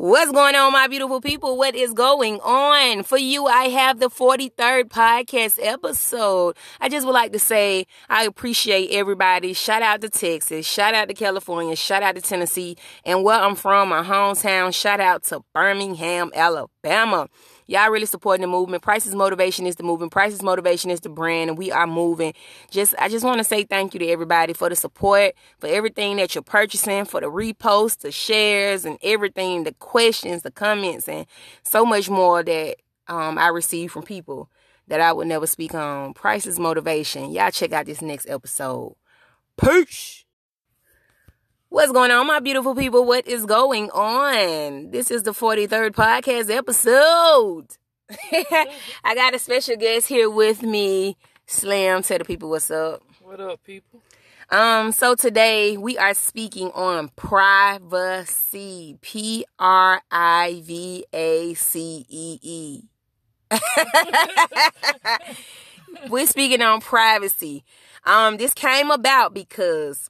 What's 0.00 0.30
going 0.30 0.54
on, 0.54 0.72
my 0.72 0.86
beautiful 0.86 1.20
people? 1.20 1.58
What 1.58 1.74
is 1.74 1.92
going 1.92 2.38
on? 2.42 3.02
For 3.02 3.18
you, 3.18 3.46
I 3.46 3.64
have 3.64 3.98
the 3.98 4.08
43rd 4.08 4.84
podcast 4.84 5.58
episode. 5.60 6.56
I 6.80 6.88
just 6.88 7.04
would 7.04 7.14
like 7.14 7.32
to 7.32 7.40
say 7.40 7.84
I 8.08 8.22
appreciate 8.22 8.92
everybody. 8.92 9.54
Shout 9.54 9.82
out 9.82 10.00
to 10.02 10.08
Texas, 10.08 10.64
shout 10.64 10.94
out 10.94 11.08
to 11.08 11.14
California, 11.14 11.74
shout 11.74 12.04
out 12.04 12.14
to 12.14 12.22
Tennessee, 12.22 12.76
and 13.04 13.24
where 13.24 13.40
I'm 13.40 13.56
from, 13.56 13.88
my 13.88 14.04
hometown, 14.04 14.72
shout 14.72 15.00
out 15.00 15.24
to 15.24 15.40
Birmingham, 15.52 16.30
Alabama. 16.32 17.28
Y'all 17.68 17.90
really 17.90 18.06
supporting 18.06 18.40
the 18.40 18.48
movement. 18.48 18.82
Price's 18.82 19.14
motivation 19.14 19.66
is 19.66 19.76
the 19.76 19.82
movement. 19.82 20.10
Price's 20.10 20.42
motivation 20.42 20.90
is 20.90 21.00
the 21.00 21.10
brand, 21.10 21.50
and 21.50 21.58
we 21.58 21.70
are 21.70 21.86
moving. 21.86 22.32
Just 22.70 22.94
I 22.98 23.10
just 23.10 23.26
want 23.26 23.38
to 23.38 23.44
say 23.44 23.64
thank 23.64 23.92
you 23.92 24.00
to 24.00 24.08
everybody 24.08 24.54
for 24.54 24.70
the 24.70 24.74
support, 24.74 25.34
for 25.58 25.66
everything 25.66 26.16
that 26.16 26.34
you're 26.34 26.40
purchasing, 26.40 27.04
for 27.04 27.20
the 27.20 27.26
reposts, 27.26 27.98
the 27.98 28.10
shares, 28.10 28.86
and 28.86 28.98
everything, 29.02 29.64
the 29.64 29.74
questions, 29.74 30.42
the 30.42 30.50
comments, 30.50 31.08
and 31.10 31.26
so 31.62 31.84
much 31.84 32.08
more 32.08 32.42
that 32.42 32.76
um, 33.06 33.36
I 33.36 33.48
receive 33.48 33.92
from 33.92 34.02
people 34.02 34.50
that 34.86 35.02
I 35.02 35.12
would 35.12 35.26
never 35.26 35.46
speak 35.46 35.74
on. 35.74 36.14
Price's 36.14 36.58
motivation. 36.58 37.30
Y'all 37.32 37.50
check 37.50 37.72
out 37.72 37.84
this 37.84 38.00
next 38.00 38.30
episode. 38.30 38.96
Peace. 39.60 40.24
What's 41.70 41.92
going 41.92 42.10
on, 42.10 42.26
my 42.26 42.40
beautiful 42.40 42.74
people? 42.74 43.04
What 43.04 43.28
is 43.28 43.44
going 43.44 43.90
on? 43.90 44.90
This 44.90 45.10
is 45.10 45.24
the 45.24 45.32
43rd 45.32 45.90
podcast 45.90 46.48
episode. 46.48 47.66
I 49.04 49.14
got 49.14 49.34
a 49.34 49.38
special 49.38 49.76
guest 49.76 50.08
here 50.08 50.30
with 50.30 50.62
me. 50.62 51.18
Slim, 51.46 52.02
tell 52.02 52.16
the 52.16 52.24
people 52.24 52.48
what's 52.48 52.70
up. 52.70 53.02
What 53.20 53.38
up, 53.38 53.62
people? 53.64 54.00
Um, 54.48 54.92
so 54.92 55.14
today 55.14 55.76
we 55.76 55.98
are 55.98 56.14
speaking 56.14 56.70
on 56.70 57.10
privacy. 57.16 58.96
P 59.02 59.44
R 59.58 60.00
I 60.10 60.62
V 60.64 61.04
A 61.12 61.52
C 61.52 62.06
E 62.08 62.38
E. 62.40 62.82
We're 66.08 66.26
speaking 66.26 66.62
on 66.62 66.80
privacy. 66.80 67.62
Um, 68.06 68.38
this 68.38 68.54
came 68.54 68.90
about 68.90 69.34
because 69.34 70.08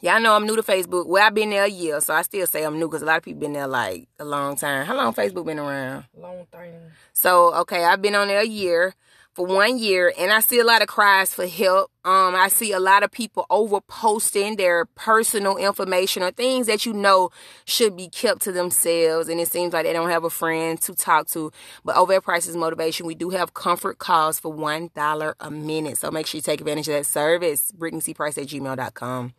y'all 0.00 0.20
know 0.20 0.34
I'm 0.34 0.46
new 0.46 0.56
to 0.56 0.62
Facebook. 0.62 1.06
Well, 1.06 1.24
I've 1.26 1.34
been 1.34 1.50
there 1.50 1.64
a 1.64 1.68
year, 1.68 2.00
so 2.00 2.14
I 2.14 2.22
still 2.22 2.46
say 2.46 2.64
I'm 2.64 2.78
new 2.78 2.86
because 2.86 3.02
a 3.02 3.06
lot 3.06 3.18
of 3.18 3.22
people 3.22 3.40
been 3.40 3.52
there 3.52 3.66
like 3.66 4.08
a 4.18 4.24
long 4.24 4.56
time. 4.56 4.86
How 4.86 4.96
long 4.96 5.14
Facebook 5.14 5.46
been 5.46 5.58
around? 5.58 6.04
Long 6.16 6.46
time. 6.52 6.72
So 7.12 7.54
okay, 7.54 7.84
I've 7.84 8.02
been 8.02 8.14
on 8.14 8.28
there 8.28 8.40
a 8.40 8.46
year 8.46 8.94
for 9.34 9.44
one 9.44 9.78
year 9.78 10.12
and 10.16 10.32
I 10.32 10.40
see 10.40 10.60
a 10.60 10.64
lot 10.64 10.80
of 10.80 10.88
cries 10.88 11.34
for 11.34 11.46
help. 11.46 11.90
Um, 12.04 12.34
I 12.36 12.48
see 12.48 12.72
a 12.72 12.78
lot 12.78 13.02
of 13.02 13.10
people 13.10 13.46
over 13.50 13.80
posting 13.80 14.56
their 14.56 14.84
personal 14.84 15.56
information 15.56 16.22
or 16.22 16.30
things 16.30 16.68
that 16.68 16.86
you 16.86 16.92
know 16.92 17.30
should 17.64 17.96
be 17.96 18.08
kept 18.08 18.42
to 18.42 18.52
themselves. 18.52 19.28
And 19.28 19.40
it 19.40 19.48
seems 19.48 19.72
like 19.72 19.84
they 19.84 19.92
don't 19.92 20.10
have 20.10 20.22
a 20.22 20.30
friend 20.30 20.80
to 20.82 20.94
talk 20.94 21.26
to. 21.28 21.50
But 21.84 21.96
over 21.96 22.12
at 22.12 22.22
Price's 22.22 22.56
Motivation, 22.56 23.06
we 23.06 23.14
do 23.16 23.30
have 23.30 23.54
comfort 23.54 23.98
calls 23.98 24.38
for 24.38 24.54
$1 24.54 25.34
a 25.40 25.50
minute. 25.50 25.98
So 25.98 26.10
make 26.10 26.26
sure 26.26 26.38
you 26.38 26.42
take 26.42 26.60
advantage 26.60 26.88
of 26.88 26.94
that 26.94 27.06
service. 27.06 27.72
BrittanyCprice 27.72 28.38
at 28.40 28.48
gmail.com. 28.48 29.34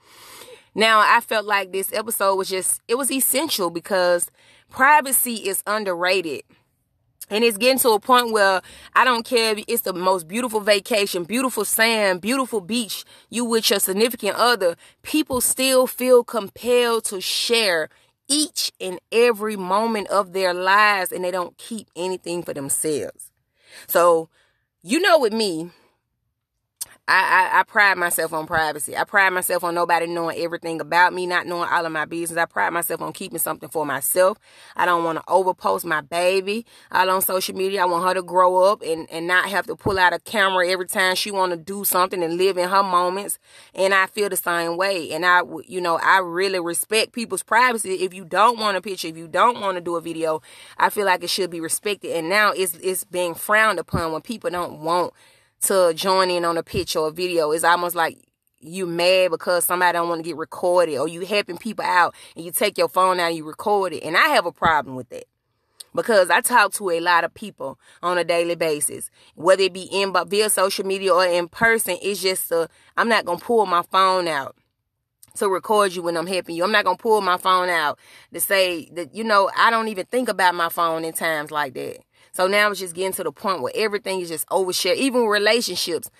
Now, 0.77 0.99
I 0.99 1.21
felt 1.21 1.45
like 1.45 1.71
this 1.71 1.93
episode 1.93 2.35
was 2.35 2.49
just, 2.49 2.81
it 2.89 2.95
was 2.95 3.09
essential 3.09 3.69
because 3.69 4.29
privacy 4.69 5.35
is 5.35 5.63
underrated. 5.65 6.41
And 7.29 7.43
it's 7.43 7.57
getting 7.57 7.79
to 7.79 7.89
a 7.89 7.99
point 7.99 8.31
where 8.31 8.61
I 8.93 9.03
don't 9.03 9.25
care 9.25 9.57
if 9.57 9.65
it's 9.67 9.81
the 9.81 9.93
most 9.93 10.27
beautiful 10.27 10.59
vacation, 10.59 11.23
beautiful 11.23 11.65
sand, 11.65 12.21
beautiful 12.21 12.61
beach, 12.61 13.03
you 13.29 13.45
with 13.45 13.69
your 13.69 13.79
significant 13.79 14.35
other, 14.37 14.75
people 15.01 15.41
still 15.41 15.87
feel 15.87 16.23
compelled 16.23 17.05
to 17.05 17.19
share 17.21 17.89
each 18.27 18.71
and 18.79 18.99
every 19.11 19.55
moment 19.55 20.07
of 20.09 20.33
their 20.33 20.53
lives 20.53 21.11
and 21.11 21.23
they 21.23 21.31
don't 21.31 21.57
keep 21.57 21.89
anything 21.95 22.43
for 22.43 22.53
themselves. 22.53 23.31
So, 23.87 24.29
you 24.81 24.99
know, 24.99 25.19
with 25.19 25.33
me, 25.33 25.71
I, 27.07 27.51
I, 27.53 27.59
I, 27.59 27.63
pride 27.63 27.99
myself 27.99 28.33
on 28.33 28.47
privacy. 28.47 28.97
I 28.97 29.03
pride 29.03 29.29
myself 29.29 29.63
on 29.63 29.75
nobody 29.75 30.07
knowing 30.07 30.39
everything 30.39 30.81
about 30.81 31.13
me, 31.13 31.27
not 31.27 31.45
knowing 31.45 31.69
all 31.69 31.85
of 31.85 31.91
my 31.91 32.05
business. 32.05 32.35
I 32.35 32.45
pride 32.45 32.73
myself 32.73 32.99
on 32.99 33.13
keeping 33.13 33.37
something 33.37 33.69
for 33.69 33.85
myself. 33.85 34.39
I 34.75 34.87
don't 34.87 35.03
want 35.03 35.19
to 35.19 35.23
overpost 35.25 35.85
my 35.85 36.01
baby 36.01 36.65
all 36.91 37.11
on 37.11 37.21
social 37.21 37.55
media. 37.55 37.83
I 37.83 37.85
want 37.85 38.07
her 38.07 38.15
to 38.15 38.23
grow 38.23 38.63
up 38.63 38.81
and, 38.81 39.07
and 39.11 39.27
not 39.27 39.49
have 39.49 39.67
to 39.67 39.75
pull 39.75 39.99
out 39.99 40.13
a 40.13 40.19
camera 40.19 40.67
every 40.67 40.87
time 40.87 41.15
she 41.15 41.29
want 41.29 41.51
to 41.51 41.57
do 41.57 41.83
something 41.83 42.23
and 42.23 42.37
live 42.37 42.57
in 42.57 42.69
her 42.69 42.81
moments. 42.81 43.37
And 43.75 43.93
I 43.93 44.07
feel 44.07 44.29
the 44.29 44.35
same 44.35 44.75
way. 44.75 45.11
And 45.11 45.27
I, 45.27 45.43
you 45.67 45.81
know, 45.81 45.99
I 46.01 46.17
really 46.17 46.59
respect 46.59 47.11
people's 47.13 47.43
privacy. 47.43 47.91
If 48.03 48.15
you 48.15 48.25
don't 48.25 48.59
want 48.59 48.77
a 48.77 48.81
picture, 48.81 49.09
if 49.09 49.17
you 49.17 49.27
don't 49.27 49.61
want 49.61 49.77
to 49.77 49.81
do 49.81 49.95
a 49.95 50.01
video, 50.01 50.41
I 50.79 50.89
feel 50.89 51.05
like 51.05 51.23
it 51.23 51.29
should 51.29 51.51
be 51.51 51.61
respected. 51.61 52.17
And 52.17 52.29
now 52.29 52.51
it's, 52.51 52.73
it's 52.77 53.03
being 53.03 53.35
frowned 53.35 53.77
upon 53.77 54.11
when 54.11 54.23
people 54.23 54.49
don't 54.49 54.79
want 54.79 55.13
to 55.65 55.93
join 55.95 56.29
in 56.29 56.45
on 56.45 56.57
a 56.57 56.63
picture 56.63 56.99
or 56.99 57.09
a 57.09 57.11
video. 57.11 57.51
It's 57.51 57.63
almost 57.63 57.95
like 57.95 58.17
you 58.59 58.85
mad 58.85 59.31
because 59.31 59.65
somebody 59.65 59.93
don't 59.93 60.09
want 60.09 60.19
to 60.19 60.27
get 60.27 60.37
recorded 60.37 60.97
or 60.97 61.07
you 61.07 61.21
helping 61.25 61.57
people 61.57 61.85
out 61.85 62.15
and 62.35 62.43
you 62.43 62.51
take 62.51 62.77
your 62.77 62.89
phone 62.89 63.19
out 63.19 63.27
and 63.27 63.37
you 63.37 63.45
record 63.45 63.93
it. 63.93 64.03
And 64.03 64.17
I 64.17 64.27
have 64.29 64.45
a 64.45 64.51
problem 64.51 64.95
with 64.95 65.09
that. 65.09 65.25
Because 65.93 66.29
I 66.29 66.41
talk 66.41 66.73
to 66.73 66.89
a 66.89 66.99
lot 66.99 67.23
of 67.23 67.33
people 67.33 67.79
on 68.03 68.17
a 68.17 68.25
daily 68.25 68.55
basis, 68.55 69.09
whether 69.35 69.63
it 69.63 69.73
be 69.73 69.87
in 69.91 70.11
but 70.11 70.27
via 70.27 70.49
social 70.49 70.85
media 70.85 71.13
or 71.13 71.25
in 71.25 71.47
person. 71.47 71.97
It's 72.01 72.21
just 72.21 72.51
i 72.51 72.67
I'm 72.97 73.07
not 73.07 73.23
gonna 73.23 73.39
pull 73.39 73.65
my 73.65 73.81
phone 73.83 74.27
out 74.27 74.57
to 75.35 75.47
record 75.47 75.95
you 75.95 76.01
when 76.01 76.17
I'm 76.17 76.27
helping 76.27 76.55
you. 76.55 76.65
I'm 76.65 76.71
not 76.71 76.83
gonna 76.83 76.97
pull 76.97 77.21
my 77.21 77.37
phone 77.37 77.69
out 77.69 77.97
to 78.33 78.41
say 78.41 78.89
that 78.93 79.15
you 79.15 79.23
know 79.23 79.49
I 79.55 79.69
don't 79.69 79.87
even 79.87 80.05
think 80.05 80.27
about 80.27 80.53
my 80.53 80.67
phone 80.67 81.05
in 81.05 81.13
times 81.13 81.49
like 81.49 81.73
that. 81.75 81.99
So 82.35 82.47
now 82.47 82.69
it's 82.69 82.81
just 82.81 82.93
getting 82.93 83.13
to 83.13 83.23
the 83.23 83.31
point 83.31 83.61
where 83.61 83.71
everything 83.73 84.19
is 84.19 84.27
just 84.27 84.45
overshared, 84.49 84.97
even 84.97 85.25
relationships. 85.25 86.11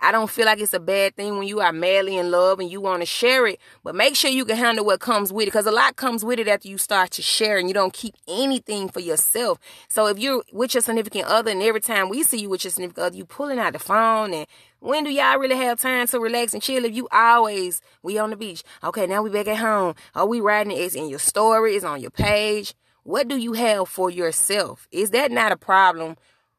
I 0.00 0.12
don't 0.12 0.30
feel 0.30 0.44
like 0.44 0.60
it's 0.60 0.72
a 0.72 0.78
bad 0.78 1.16
thing 1.16 1.36
when 1.36 1.48
you 1.48 1.58
are 1.60 1.72
madly 1.72 2.16
in 2.16 2.30
love 2.30 2.60
and 2.60 2.70
you 2.70 2.80
want 2.80 3.02
to 3.02 3.06
share 3.06 3.48
it, 3.48 3.58
but 3.82 3.96
make 3.96 4.14
sure 4.14 4.30
you 4.30 4.44
can 4.44 4.56
handle 4.56 4.84
what 4.84 5.00
comes 5.00 5.32
with 5.32 5.44
it 5.44 5.46
because 5.46 5.66
a 5.66 5.72
lot 5.72 5.96
comes 5.96 6.24
with 6.24 6.38
it 6.38 6.46
after 6.46 6.68
you 6.68 6.78
start 6.78 7.10
to 7.12 7.22
share 7.22 7.58
and 7.58 7.66
you 7.66 7.74
don't 7.74 7.92
keep 7.92 8.14
anything 8.28 8.88
for 8.88 9.00
yourself. 9.00 9.58
So 9.88 10.06
if 10.06 10.16
you're 10.16 10.44
with 10.52 10.74
your 10.74 10.80
significant 10.80 11.26
other 11.26 11.50
and 11.50 11.60
every 11.60 11.80
time 11.80 12.08
we 12.08 12.22
see 12.22 12.38
you 12.38 12.50
with 12.50 12.62
your 12.62 12.70
significant 12.70 13.06
other, 13.06 13.16
you 13.16 13.24
pulling 13.24 13.58
out 13.58 13.72
the 13.72 13.80
phone 13.80 14.32
and 14.32 14.46
when 14.78 15.02
do 15.02 15.10
y'all 15.10 15.38
really 15.38 15.56
have 15.56 15.80
time 15.80 16.06
to 16.08 16.20
relax 16.20 16.54
and 16.54 16.62
chill 16.62 16.84
if 16.84 16.94
you 16.94 17.08
always 17.10 17.80
we 18.04 18.16
on 18.16 18.30
the 18.30 18.36
beach? 18.36 18.62
Okay, 18.84 19.08
now 19.08 19.22
we 19.22 19.30
back 19.30 19.48
at 19.48 19.56
home. 19.56 19.94
Are 20.14 20.26
we 20.26 20.40
riding? 20.40 20.76
It's 20.76 20.94
in 20.94 21.08
your 21.08 21.18
story, 21.18 21.74
it's 21.74 21.84
on 21.84 22.00
your 22.00 22.12
page. 22.12 22.74
What 23.04 23.28
do 23.28 23.36
you 23.36 23.52
have 23.52 23.88
for 23.88 24.10
yourself? 24.10 24.88
Is 24.90 25.10
that 25.10 25.30
not 25.30 25.52
a 25.52 25.56
problem? 25.56 26.16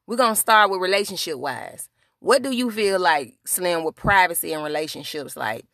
We're 0.07 0.16
going 0.16 0.35
to 0.35 0.39
start 0.39 0.69
with 0.69 0.79
relationship 0.79 1.38
wise. 1.38 1.89
What 2.19 2.44
do 2.44 2.51
you 2.51 2.72
feel 2.72 3.00
like, 3.00 3.33
Slim, 3.45 3.83
with 3.83 3.95
privacy 3.95 4.53
and 4.53 4.63
relationships? 4.63 5.35
Like, 5.35 5.66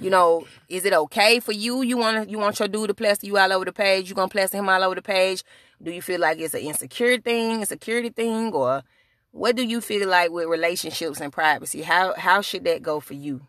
you 0.00 0.10
know, 0.10 0.46
is 0.68 0.84
it 0.84 0.92
okay 0.92 1.40
for 1.40 1.52
you? 1.52 1.82
You 1.82 1.96
want 1.96 2.28
you 2.28 2.38
want 2.38 2.58
your 2.58 2.68
dude 2.68 2.88
to 2.88 2.94
plaster 2.94 3.26
you 3.26 3.38
all 3.38 3.52
over 3.52 3.64
the 3.64 3.72
page? 3.72 4.08
You 4.08 4.14
gonna 4.14 4.28
plaster 4.28 4.58
him 4.58 4.68
all 4.68 4.82
over 4.82 4.94
the 4.94 5.02
page? 5.02 5.42
Do 5.82 5.90
you 5.90 6.02
feel 6.02 6.20
like 6.20 6.38
it's 6.38 6.54
an 6.54 6.60
insecure 6.60 7.18
thing, 7.18 7.62
a 7.62 7.66
security 7.66 8.10
thing, 8.10 8.52
or 8.52 8.82
what 9.30 9.56
do 9.56 9.64
you 9.64 9.80
feel 9.80 10.08
like 10.08 10.30
with 10.30 10.48
relationships 10.48 11.20
and 11.20 11.32
privacy? 11.32 11.82
How 11.82 12.14
how 12.14 12.42
should 12.42 12.64
that 12.64 12.82
go 12.82 13.00
for 13.00 13.14
you? 13.14 13.40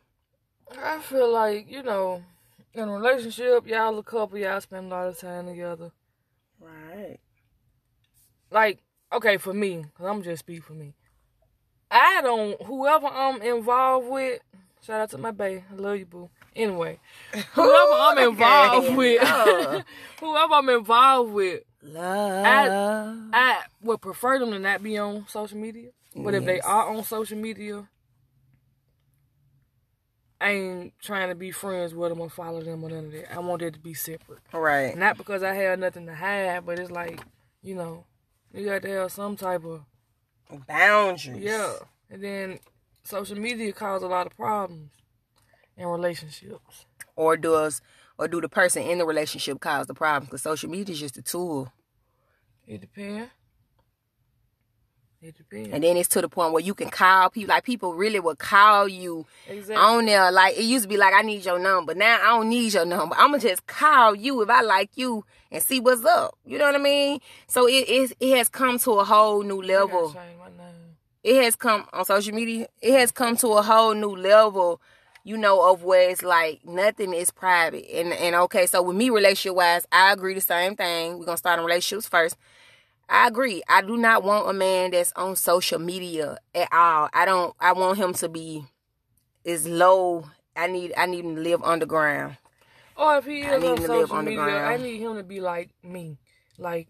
I 0.81 0.99
feel 0.99 1.31
like 1.31 1.69
you 1.69 1.83
know, 1.83 2.23
in 2.73 2.87
a 2.87 2.93
relationship, 2.93 3.67
y'all 3.67 3.97
a 3.97 4.03
couple, 4.03 4.37
y'all 4.37 4.61
spend 4.61 4.85
a 4.87 4.89
lot 4.89 5.07
of 5.07 5.19
time 5.19 5.47
together. 5.47 5.91
Right. 6.59 7.17
Like, 8.51 8.79
okay, 9.13 9.37
for 9.37 9.53
me, 9.53 9.83
because 9.83 10.05
I'm 10.05 10.23
just 10.23 10.39
speak 10.39 10.63
for 10.63 10.73
me. 10.73 10.93
I 11.89 12.21
don't, 12.21 12.61
whoever 12.63 13.07
I'm 13.07 13.41
involved 13.41 14.09
with, 14.09 14.41
shout 14.81 15.01
out 15.01 15.09
to 15.11 15.17
my 15.17 15.31
bae, 15.31 15.63
I 15.71 15.75
love 15.75 15.97
you, 15.97 16.05
boo. 16.05 16.29
Anyway, 16.55 16.99
whoever 17.53 17.93
I'm 17.93 18.17
involved 18.17 18.95
with, 18.95 19.21
whoever 20.19 20.53
I'm 20.53 20.69
involved 20.69 21.33
with, 21.33 21.63
love. 21.81 22.45
I, 22.45 23.29
I 23.33 23.61
would 23.81 24.01
prefer 24.01 24.39
them 24.39 24.51
to 24.51 24.59
not 24.59 24.83
be 24.83 24.97
on 24.97 25.25
social 25.27 25.57
media. 25.57 25.89
But 26.15 26.33
yes. 26.33 26.41
if 26.41 26.45
they 26.45 26.59
are 26.61 26.89
on 26.89 27.03
social 27.03 27.37
media, 27.37 27.87
I 30.39 30.51
ain't 30.51 30.93
trying 30.99 31.29
to 31.29 31.35
be 31.35 31.51
friends 31.51 31.95
with 31.95 32.09
them 32.09 32.21
or 32.21 32.29
follow 32.29 32.61
them 32.61 32.83
or 32.83 32.89
none 32.89 33.05
of 33.05 33.11
that. 33.11 33.33
I 33.33 33.39
want 33.39 33.61
that 33.61 33.73
to 33.73 33.79
be 33.79 33.93
separate. 33.93 34.39
Right. 34.53 34.95
Not 34.95 35.17
because 35.17 35.41
I 35.41 35.53
have 35.53 35.79
nothing 35.79 36.05
to 36.05 36.15
hide, 36.15 36.65
but 36.65 36.77
it's 36.79 36.91
like, 36.91 37.21
you 37.63 37.75
know, 37.75 38.05
you 38.53 38.65
got 38.65 38.83
to 38.83 38.89
have 38.89 39.11
some 39.11 39.35
type 39.35 39.63
of 39.65 39.81
boundaries. 40.67 41.43
Yeah. 41.43 41.73
And 42.09 42.23
then 42.23 42.59
social 43.03 43.37
media 43.37 43.73
cause 43.73 44.03
a 44.03 44.07
lot 44.07 44.27
of 44.27 44.35
problems 44.35 44.91
in 45.75 45.87
relationships. 45.87 46.85
Or 47.15 47.35
does 47.35 47.81
or 48.19 48.27
do 48.27 48.41
the 48.41 48.49
person 48.49 48.83
in 48.83 48.99
the 48.99 49.05
relationship 49.05 49.59
cause 49.59 49.87
the 49.87 49.93
problem? 49.93 50.25
Because 50.25 50.43
social 50.43 50.69
media 50.69 50.93
is 50.93 50.99
just 50.99 51.17
a 51.17 51.21
tool. 51.21 51.71
It 52.67 52.81
depends. 52.81 53.31
And 55.73 55.83
then 55.83 55.97
it's 55.97 56.09
to 56.09 56.21
the 56.21 56.29
point 56.29 56.53
where 56.53 56.61
you 56.61 56.75
can 56.75 56.89
call 56.89 57.29
people. 57.31 57.49
Like 57.49 57.63
people 57.63 57.95
really 57.95 58.19
will 58.19 58.35
call 58.35 58.87
you 58.87 59.25
exactly. 59.47 59.75
on 59.75 60.05
there. 60.05 60.31
Like 60.31 60.57
it 60.57 60.63
used 60.63 60.83
to 60.83 60.89
be 60.89 60.97
like, 60.97 61.13
I 61.13 61.21
need 61.21 61.43
your 61.43 61.57
number. 61.57 61.95
Now 61.95 62.19
I 62.21 62.37
don't 62.37 62.49
need 62.49 62.73
your 62.73 62.85
number. 62.85 63.15
I'ma 63.17 63.39
just 63.39 63.65
call 63.65 64.15
you 64.15 64.41
if 64.43 64.49
I 64.49 64.61
like 64.61 64.91
you 64.95 65.25
and 65.51 65.63
see 65.63 65.79
what's 65.79 66.05
up. 66.05 66.37
You 66.45 66.59
know 66.59 66.65
what 66.65 66.75
I 66.75 66.79
mean? 66.79 67.19
So 67.47 67.67
it 67.67 67.85
it, 67.87 68.13
it 68.19 68.37
has 68.37 68.47
come 68.47 68.77
to 68.79 68.91
a 68.93 69.03
whole 69.03 69.41
new 69.41 69.61
level. 69.61 70.13
change 70.13 70.37
my 70.39 70.49
name. 70.49 70.75
It 71.23 71.43
has 71.43 71.55
come 71.55 71.87
on 71.93 72.05
social 72.05 72.35
media. 72.35 72.67
It 72.79 72.93
has 72.93 73.11
come 73.11 73.37
to 73.37 73.47
a 73.53 73.63
whole 73.63 73.95
new 73.95 74.15
level. 74.15 74.79
You 75.23 75.35
know 75.35 75.71
of 75.71 75.83
where 75.83 76.09
it's 76.09 76.23
like 76.23 76.63
nothing 76.63 77.13
is 77.13 77.31
private. 77.31 77.85
And 77.91 78.13
and 78.13 78.35
okay, 78.35 78.67
so 78.67 78.83
with 78.83 78.95
me 78.95 79.09
relationship 79.09 79.55
wise, 79.55 79.87
I 79.91 80.13
agree 80.13 80.35
the 80.35 80.41
same 80.41 80.75
thing. 80.75 81.17
We're 81.17 81.25
gonna 81.25 81.37
start 81.37 81.57
on 81.57 81.65
relationships 81.65 82.07
first. 82.07 82.37
I 83.09 83.27
agree. 83.27 83.61
I 83.69 83.81
do 83.81 83.95
not 83.97 84.23
want 84.23 84.49
a 84.49 84.53
man 84.53 84.91
that's 84.91 85.13
on 85.15 85.35
social 85.35 85.79
media 85.79 86.37
at 86.53 86.67
all. 86.73 87.09
I 87.13 87.25
don't. 87.25 87.55
I 87.59 87.73
want 87.73 87.97
him 87.97 88.13
to 88.15 88.29
be 88.29 88.65
as 89.45 89.67
low. 89.67 90.25
I 90.55 90.67
need. 90.67 90.93
I 90.97 91.05
need 91.05 91.23
him 91.25 91.35
to 91.35 91.41
live 91.41 91.63
underground. 91.63 92.37
Or 92.97 93.17
if 93.17 93.25
he 93.25 93.41
is 93.41 93.53
on 93.53 93.61
him 93.61 93.75
to 93.77 93.81
live 93.93 94.09
social 94.09 94.21
media, 94.23 94.41
I 94.65 94.77
need 94.77 94.99
him 94.99 95.15
to 95.17 95.23
be 95.23 95.39
like 95.39 95.69
me, 95.83 96.17
like 96.57 96.87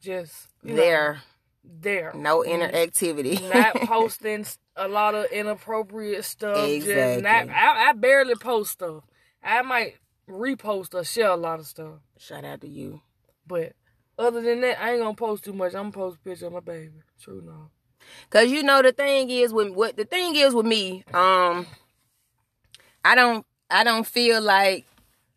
just 0.00 0.48
you 0.62 0.70
know, 0.70 0.76
There, 0.76 1.22
there, 1.64 2.12
no 2.14 2.42
interactivity. 2.42 3.48
not 3.52 3.74
posting 3.88 4.46
a 4.76 4.86
lot 4.88 5.14
of 5.14 5.26
inappropriate 5.32 6.24
stuff. 6.24 6.56
Just 6.70 6.86
Exactly. 6.86 7.22
not. 7.22 7.48
I, 7.50 7.90
I 7.90 7.92
barely 7.94 8.36
post 8.36 8.70
stuff. 8.72 9.02
I 9.42 9.60
might 9.62 9.96
repost 10.28 10.94
or 10.94 11.02
share 11.04 11.30
a 11.30 11.36
lot 11.36 11.58
of 11.58 11.66
stuff, 11.66 11.94
Shout 12.16 12.44
out 12.44 12.60
to 12.60 12.68
you. 12.68 13.00
but 13.46 13.72
other 14.20 14.40
than 14.40 14.60
that, 14.62 14.80
I 14.80 14.92
ain't 14.92 15.00
gonna 15.00 15.14
post 15.14 15.44
too 15.44 15.52
much. 15.52 15.74
I'm 15.74 15.90
gonna 15.90 15.92
post 15.92 16.18
a 16.20 16.28
picture 16.28 16.46
of 16.46 16.52
my 16.52 16.60
baby. 16.60 16.92
True, 17.20 17.42
no. 17.44 17.70
Cause 18.30 18.50
you 18.50 18.62
know 18.62 18.82
the 18.82 18.92
thing 18.92 19.30
is 19.30 19.52
with 19.52 19.70
what 19.70 19.96
the 19.96 20.04
thing 20.04 20.34
is 20.36 20.54
with 20.54 20.66
me, 20.66 21.04
um, 21.12 21.66
I 23.04 23.14
don't 23.14 23.46
I 23.70 23.84
don't 23.84 24.06
feel 24.06 24.40
like 24.40 24.86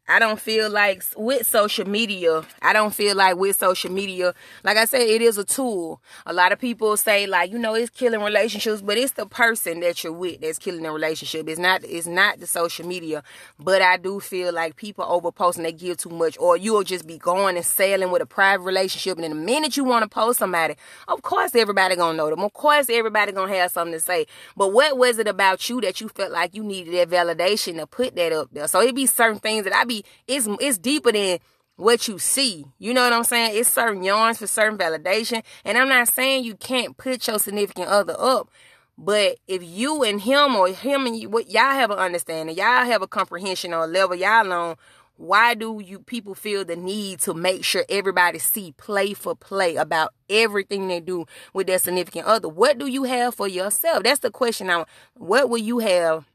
I 0.06 0.20
don't 0.20 0.38
feel 0.38 0.70
like 0.70 1.02
with 1.16 1.48
social 1.48 1.88
media, 1.88 2.44
I 2.62 2.74
don't 2.74 2.94
feel 2.94 3.16
like 3.16 3.38
with 3.38 3.56
social 3.56 3.90
media, 3.90 4.34
like 4.62 4.76
I 4.76 4.84
said, 4.84 5.02
it 5.04 5.22
is 5.22 5.38
a 5.38 5.46
tool. 5.46 6.02
A 6.26 6.34
lot 6.34 6.52
of 6.52 6.60
people 6.60 6.98
say 6.98 7.26
like, 7.26 7.54
you 7.54 7.58
know, 7.58 7.74
it's 7.74 7.90
killing 7.90 8.22
relationships, 8.22 8.82
but 8.82 8.98
it's 8.98 9.14
the 9.14 9.26
person 9.26 9.80
that 9.80 10.04
you're 10.04 10.12
with 10.12 10.42
that's 10.42 10.60
killing 10.60 10.84
the 10.84 10.92
relationship. 10.92 11.48
It's 11.48 11.58
not 11.58 11.86
it's 11.86 12.06
not 12.06 12.42
the 12.42 12.48
social 12.48 12.86
media. 12.86 13.24
But 13.58 13.82
I 13.82 13.96
do 13.96 14.20
feel 14.20 14.52
like 14.52 14.76
people 14.76 15.06
overpost 15.06 15.56
and 15.56 15.64
they 15.64 15.72
give 15.72 15.96
too 15.96 16.10
much, 16.10 16.38
or 16.38 16.58
you'll 16.58 16.84
just 16.84 17.08
be 17.08 17.18
going 17.18 17.56
and 17.56 17.66
sailing 17.66 18.12
with 18.12 18.22
a 18.22 18.26
private 18.26 18.64
relationship, 18.64 19.18
and 19.18 19.24
then 19.24 19.32
the 19.32 19.38
minute 19.38 19.78
you 19.78 19.86
want 19.86 20.04
to 20.04 20.10
post 20.10 20.40
somebody, 20.40 20.76
of 21.08 21.22
course 21.22 21.56
everybody 21.56 21.96
gonna 21.96 22.18
know 22.18 22.30
them. 22.30 22.42
Of 22.42 22.52
course 22.52 22.90
everybody 22.90 23.32
gonna 23.32 23.56
have 23.56 23.72
something 23.72 23.94
to 23.94 24.02
say. 24.02 24.26
But 24.58 24.74
what 24.74 24.98
was 24.98 25.18
it 25.18 25.30
about 25.30 25.70
you 25.70 25.80
that 25.80 26.02
you 26.02 26.10
felt 26.10 26.34
like 26.34 26.54
you 26.54 26.64
needed 26.64 26.94
that 26.94 27.10
validation 27.10 27.78
to 27.78 27.88
put 27.88 28.18
that 28.18 28.34
up 28.34 28.50
there? 28.52 28.68
So 28.68 28.82
it 28.82 28.94
be 28.94 29.06
certain 29.06 29.40
things 29.40 29.64
that 29.64 29.74
I 29.74 29.86
be 29.86 29.93
it's 30.28 30.48
it's 30.60 30.78
deeper 30.78 31.12
than 31.12 31.40
what 31.76 32.08
you 32.08 32.20
see. 32.20 32.66
You 32.80 32.94
know 32.94 33.04
what 33.04 33.14
I'm 33.14 33.24
saying? 33.24 33.58
It's 33.58 33.70
certain 33.70 34.04
yarns 34.04 34.38
for 34.38 34.48
certain 34.48 34.78
validation. 34.78 35.44
And 35.66 35.78
I'm 35.78 35.90
not 35.90 36.08
saying 36.08 36.44
you 36.44 36.56
can't 36.56 36.98
put 36.98 37.28
your 37.28 37.40
significant 37.40 37.88
other 37.88 38.16
up. 38.18 38.50
But 38.98 39.38
if 39.48 39.64
you 39.64 40.04
and 40.04 40.22
him 40.22 40.56
or 40.56 40.68
him 40.68 41.08
and 41.08 41.18
you, 41.18 41.30
what 41.30 41.50
y'all 41.50 41.72
have 41.72 41.90
an 41.90 41.98
understanding, 41.98 42.56
y'all 42.56 42.86
have 42.86 43.02
a 43.02 43.08
comprehension 43.08 43.74
or 43.74 43.86
a 43.86 43.88
level 43.88 44.16
y'all 44.16 44.52
on, 44.54 44.76
why 45.16 45.54
do 45.54 45.82
you 45.84 46.00
people 46.00 46.36
feel 46.36 46.66
the 46.66 46.76
need 46.76 47.20
to 47.22 47.34
make 47.34 47.64
sure 47.64 47.86
everybody 47.90 48.40
see 48.40 48.74
play 48.74 49.14
for 49.14 49.36
play 49.36 49.76
about 49.76 50.14
everything 50.30 50.88
they 50.88 51.00
do 51.00 51.26
with 51.54 51.68
their 51.68 51.80
significant 51.80 52.28
other? 52.28 52.50
What 52.50 52.78
do 52.78 52.88
you 52.88 53.04
have 53.04 53.34
for 53.34 53.48
yourself? 53.48 54.04
That's 54.04 54.20
the 54.20 54.32
question. 54.32 54.68
Now, 54.68 54.86
what 55.16 55.50
will 55.50 55.60
you 55.60 55.80
have 55.80 56.26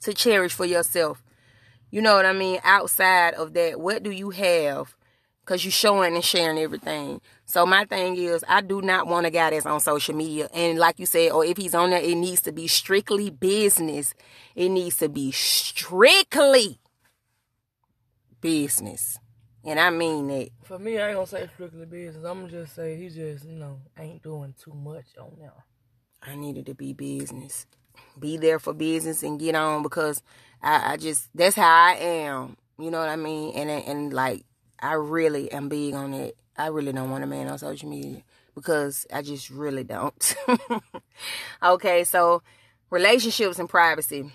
to 0.00 0.12
cherish 0.12 0.52
for 0.52 0.64
yourself? 0.64 1.22
You 1.90 2.02
know 2.02 2.14
what 2.14 2.26
I 2.26 2.32
mean? 2.32 2.60
Outside 2.64 3.34
of 3.34 3.54
that, 3.54 3.80
what 3.80 4.02
do 4.02 4.10
you 4.10 4.30
have? 4.30 4.96
Because 5.44 5.64
you 5.64 5.70
showing 5.70 6.14
and 6.14 6.24
sharing 6.24 6.58
everything. 6.58 7.20
So 7.44 7.64
my 7.64 7.84
thing 7.84 8.16
is, 8.16 8.44
I 8.48 8.60
do 8.60 8.82
not 8.82 9.06
want 9.06 9.26
a 9.26 9.30
guy 9.30 9.50
that's 9.50 9.66
on 9.66 9.78
social 9.78 10.14
media. 10.14 10.48
And 10.52 10.78
like 10.78 10.98
you 10.98 11.06
said, 11.06 11.30
or 11.30 11.44
if 11.44 11.56
he's 11.56 11.74
on 11.74 11.90
there, 11.90 12.00
it 12.00 12.16
needs 12.16 12.42
to 12.42 12.52
be 12.52 12.66
strictly 12.66 13.30
business. 13.30 14.14
It 14.56 14.70
needs 14.70 14.96
to 14.96 15.08
be 15.08 15.30
strictly 15.30 16.80
business. 18.40 19.18
And 19.64 19.80
I 19.80 19.90
mean 19.90 20.28
that. 20.28 20.50
For 20.64 20.78
me, 20.78 20.98
I 20.98 21.08
ain't 21.08 21.16
gonna 21.16 21.26
say 21.26 21.48
strictly 21.54 21.86
business. 21.86 22.24
I'm 22.24 22.40
gonna 22.40 22.50
just 22.50 22.74
say 22.74 22.96
he 22.96 23.08
just 23.08 23.44
you 23.44 23.56
know 23.56 23.80
ain't 23.98 24.22
doing 24.22 24.54
too 24.62 24.72
much 24.72 25.06
on 25.20 25.32
there. 25.38 25.52
I 26.22 26.34
needed 26.36 26.66
to 26.66 26.74
be 26.74 26.92
business. 26.92 27.66
Be 28.18 28.36
there 28.36 28.58
for 28.58 28.72
business 28.72 29.22
and 29.22 29.38
get 29.38 29.54
on 29.54 29.82
because 29.82 30.22
I, 30.62 30.92
I 30.92 30.96
just 30.96 31.28
that's 31.34 31.56
how 31.56 31.68
I 31.68 31.94
am. 31.94 32.56
You 32.78 32.90
know 32.90 32.98
what 32.98 33.08
I 33.08 33.16
mean? 33.16 33.54
And 33.54 33.70
and 33.70 34.12
like 34.12 34.44
I 34.80 34.94
really 34.94 35.50
am 35.52 35.68
big 35.68 35.94
on 35.94 36.14
it. 36.14 36.36
I 36.58 36.68
really 36.68 36.92
don't 36.92 37.10
want 37.10 37.24
a 37.24 37.26
man 37.26 37.48
on 37.48 37.58
social 37.58 37.88
media 37.88 38.22
because 38.54 39.06
I 39.12 39.22
just 39.22 39.50
really 39.50 39.84
don't. 39.84 40.34
okay, 41.62 42.04
so 42.04 42.42
relationships 42.90 43.58
and 43.58 43.68
privacy. 43.68 44.30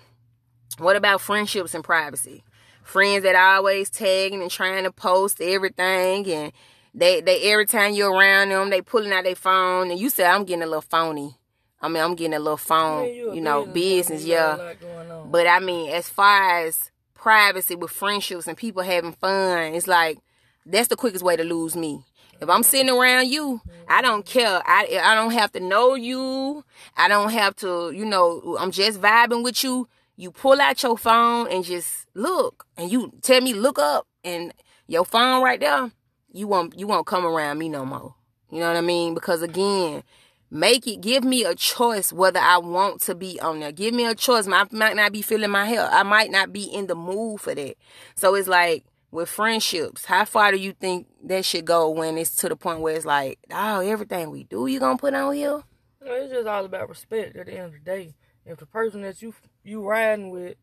What 0.78 0.96
about 0.96 1.22
friendships 1.22 1.74
and 1.74 1.84
privacy? 1.84 2.44
Friends 2.84 3.24
that 3.24 3.36
always 3.36 3.90
tagging 3.90 4.42
and 4.42 4.50
trying 4.50 4.84
to 4.84 4.92
post 4.92 5.42
everything 5.42 6.28
and 6.32 6.52
they 6.94 7.22
they 7.22 7.52
every 7.52 7.66
time 7.66 7.94
you're 7.94 8.12
around 8.12 8.50
them, 8.50 8.70
they 8.70 8.82
pulling 8.82 9.14
out 9.14 9.24
their 9.24 9.36
phone 9.36 9.92
and 9.92 10.00
you 10.00 10.10
say 10.10 10.26
I'm 10.26 10.44
getting 10.44 10.64
a 10.64 10.68
little 10.68 10.82
phony. 10.82 11.36
I 11.82 11.88
mean, 11.88 12.04
I'm 12.04 12.16
getting 12.16 12.34
a 12.34 12.40
little 12.40 12.58
phone, 12.58 13.08
Yeah, 13.08 13.14
you 13.14 13.34
you 13.36 13.42
know, 13.42 13.66
business, 13.66 14.24
yeah. 14.24 14.56
a 14.56 14.58
lot 14.58 14.80
going 14.80 15.12
on. 15.12 15.32
But 15.32 15.48
I 15.48 15.60
mean, 15.60 15.90
as 15.92 16.08
far 16.10 16.60
as 16.60 16.92
privacy 17.14 17.76
with 17.76 17.92
friendships 17.92 18.48
and 18.48 18.58
people 18.58 18.84
having 18.84 19.14
fun, 19.14 19.74
it's 19.74 19.88
like 19.88 20.20
that's 20.66 20.90
the 20.90 20.96
quickest 20.96 21.24
way 21.24 21.36
to 21.36 21.44
lose 21.44 21.76
me. 21.76 22.06
If 22.40 22.50
I'm 22.50 22.64
sitting 22.64 22.90
around 22.90 23.30
you, 23.30 23.62
I 23.88 24.02
don't 24.02 24.26
mm-hmm. 24.26 24.40
care. 24.40 24.62
I 24.66 25.00
I 25.02 25.16
don't 25.16 25.32
have 25.32 25.52
to 25.54 25.60
know 25.60 25.96
you. 25.96 26.64
I 26.98 27.08
don't 27.08 27.32
have 27.32 27.56
to, 27.58 27.92
you 27.92 28.06
know, 28.06 28.58
I'm 28.60 28.72
just 28.72 29.00
vibing 29.00 29.44
with 29.44 29.64
you. 29.64 29.88
You 30.18 30.32
pull 30.32 30.60
out 30.60 30.82
your 30.84 30.98
phone 30.98 31.48
and 31.52 31.64
just 31.64 32.08
look, 32.14 32.66
and 32.78 32.92
you 32.92 33.12
tell 33.22 33.42
me 33.42 33.54
look 33.54 33.80
up, 33.80 34.08
and 34.24 34.54
your 34.88 35.06
phone 35.06 35.44
right 35.44 35.60
there. 35.60 35.92
You 36.34 36.48
won't 36.48 36.78
you 36.78 36.88
won't 36.88 37.06
come 37.06 37.26
around 37.26 37.60
me 37.60 37.70
no 37.70 37.86
more. 37.86 38.16
You 38.52 38.60
know 38.60 38.68
what 38.68 38.78
I 38.78 38.82
mean? 38.82 39.14
Because 39.14 39.42
again, 39.42 40.04
make 40.52 40.86
it 40.86 41.00
give 41.00 41.24
me 41.24 41.46
a 41.46 41.56
choice 41.56 42.12
whether 42.12 42.40
I 42.40 42.58
want 42.58 43.02
to 43.04 43.16
be 43.16 43.40
on 43.40 43.62
there. 43.62 43.72
Give 43.72 43.94
me 43.94 44.06
a 44.06 44.14
choice. 44.14 44.48
I 44.48 44.66
might 44.72 44.96
not 44.96 45.14
be 45.14 45.22
feeling 45.22 45.50
my 45.50 45.66
health. 45.66 45.90
I 45.92 46.04
might 46.04 46.30
not 46.30 46.52
be 46.52 46.64
in 46.64 46.88
the 46.88 46.96
mood 46.96 47.40
for 47.40 47.56
that. 47.56 47.76
So 48.16 48.36
it's 48.36 48.50
like 48.50 48.84
with 49.12 49.30
friendships, 49.30 50.06
how 50.06 50.26
far 50.26 50.52
do 50.52 50.58
you 50.58 50.74
think 50.74 51.08
that 51.24 51.46
should 51.46 51.66
go 51.66 51.90
when 51.90 52.18
it's 52.18 52.36
to 52.38 52.50
the 52.50 52.56
point 52.56 52.82
where 52.82 52.96
it's 52.96 53.06
like, 53.06 53.40
oh, 53.50 53.80
everything 53.80 54.30
we 54.30 54.44
do, 54.44 54.68
you 54.68 54.80
gonna 54.80 54.98
put 54.98 55.14
on 55.14 55.34
here? 55.34 55.64
It's 56.02 56.34
just 56.34 56.48
all 56.48 56.66
about 56.66 56.90
respect 56.90 57.36
at 57.38 57.46
the 57.46 57.54
end 57.54 57.68
of 57.68 57.74
the 57.74 57.80
day. 57.80 58.16
If 58.46 58.58
the 58.58 58.66
person 58.66 59.02
that 59.04 59.22
you 59.22 59.34
you 59.64 59.84
riding 59.88 60.32
with, 60.32 60.58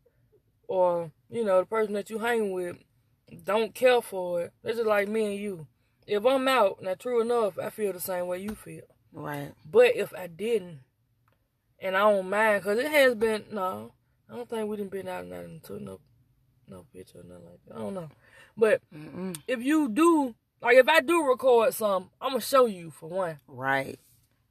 or 0.67 1.13
you 1.31 1.45
know 1.45 1.61
the 1.61 1.67
person 1.67 1.95
that 1.95 2.11
you 2.11 2.19
hang 2.19 2.53
with, 2.53 2.77
don't 3.45 3.75
care 3.75 4.03
for 4.03 4.43
it, 4.43 4.53
it's 4.65 4.77
just 4.77 4.89
like 4.89 5.09
me 5.09 5.27
and 5.27 5.37
you. 5.37 5.67
If 6.07 6.27
I'm 6.27 6.49
out, 6.49 6.83
now 6.83 6.95
true 6.95 7.21
enough, 7.21 7.59
I 7.59 7.71
feel 7.71 7.93
the 7.93 8.01
same 8.01 8.27
way 8.27 8.39
you 8.39 8.55
feel. 8.55 8.83
Right. 9.13 9.53
But 9.71 9.97
if 9.97 10.13
I 10.15 10.27
didn't, 10.27 10.81
and 11.81 11.97
I 11.97 12.01
don't 12.01 12.29
mind, 12.29 12.63
cause 12.63 12.79
it 12.79 12.91
has 12.91 13.15
been 13.15 13.45
no, 13.53 13.93
I 14.31 14.37
don't 14.37 14.49
think 14.49 14.69
we 14.69 14.77
didn't 14.77 14.91
been 14.93 15.09
out 15.09 15.27
nothing 15.27 15.61
to 15.65 15.83
no, 15.83 16.01
no 16.69 16.85
picture 16.93 17.19
or 17.21 17.25
nothing 17.25 17.45
like 17.45 17.61
that. 17.69 17.77
I 17.77 17.79
don't 17.79 17.95
know, 17.95 18.09
but 18.57 18.81
Mm-mm. 18.95 19.37
if 19.47 19.63
you 19.63 19.89
do, 19.89 20.35
like 20.61 20.77
if 20.77 20.89
I 20.89 21.01
do 21.01 21.25
record 21.27 21.75
some, 21.75 22.11
I'm 22.21 22.31
gonna 22.31 22.41
show 22.41 22.67
you 22.67 22.91
for 22.91 23.09
one, 23.09 23.39
Right. 23.49 23.99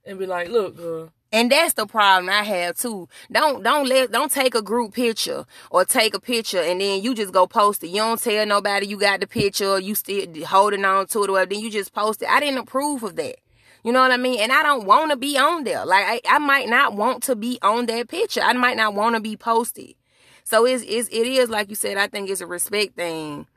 and 0.05 0.17
be 0.17 0.25
like, 0.25 0.49
look, 0.49 0.77
girl, 0.77 1.11
And 1.31 1.51
that's 1.51 1.73
the 1.73 1.85
problem 1.85 2.29
I 2.29 2.43
have 2.43 2.77
too. 2.77 3.09
Don't 3.31 3.61
don't 3.63 3.87
let 3.87 4.11
don't 4.11 4.31
take 4.31 4.55
a 4.55 4.61
group 4.61 4.93
picture 4.93 5.45
or 5.69 5.85
take 5.85 6.13
a 6.15 6.19
picture 6.21 6.61
and 6.61 6.79
then 6.81 7.03
you 7.03 7.13
just 7.13 7.33
go 7.33 7.45
post 7.45 7.83
it. 7.83 7.89
You 7.89 7.97
don't 7.97 8.21
tell 8.21 8.45
nobody 8.45 8.87
you 8.87 8.97
got 8.97 9.19
the 9.19 9.27
picture. 9.27 9.79
You 9.79 9.93
still 9.95 10.25
holding 10.45 10.85
on 10.85 11.07
to 11.07 11.23
it 11.23 11.29
or 11.29 11.33
whatever. 11.33 11.49
Then 11.51 11.59
you 11.59 11.69
just 11.69 11.93
post 11.93 12.21
it. 12.21 12.29
I 12.29 12.39
didn't 12.39 12.59
approve 12.59 13.03
of 13.03 13.17
that. 13.17 13.35
You 13.83 13.91
know 13.91 14.01
what 14.01 14.11
I 14.11 14.17
mean? 14.17 14.39
And 14.39 14.51
I 14.51 14.63
don't 14.63 14.85
want 14.85 15.11
to 15.11 15.17
be 15.17 15.37
on 15.37 15.63
there. 15.63 15.85
Like 15.85 16.05
I, 16.05 16.35
I 16.35 16.39
might 16.39 16.67
not 16.67 16.95
want 16.95 17.23
to 17.23 17.35
be 17.35 17.59
on 17.61 17.85
that 17.87 18.09
picture. 18.09 18.41
I 18.41 18.53
might 18.53 18.77
not 18.77 18.93
want 18.93 19.15
to 19.15 19.21
be 19.21 19.37
posted. 19.37 19.95
So 20.43 20.65
it's, 20.65 20.83
it's 20.87 21.09
it 21.09 21.27
is 21.27 21.49
like 21.49 21.69
you 21.69 21.75
said. 21.75 21.97
I 21.97 22.07
think 22.07 22.29
it's 22.29 22.41
a 22.41 22.47
respect 22.47 22.95
thing, 22.95 23.47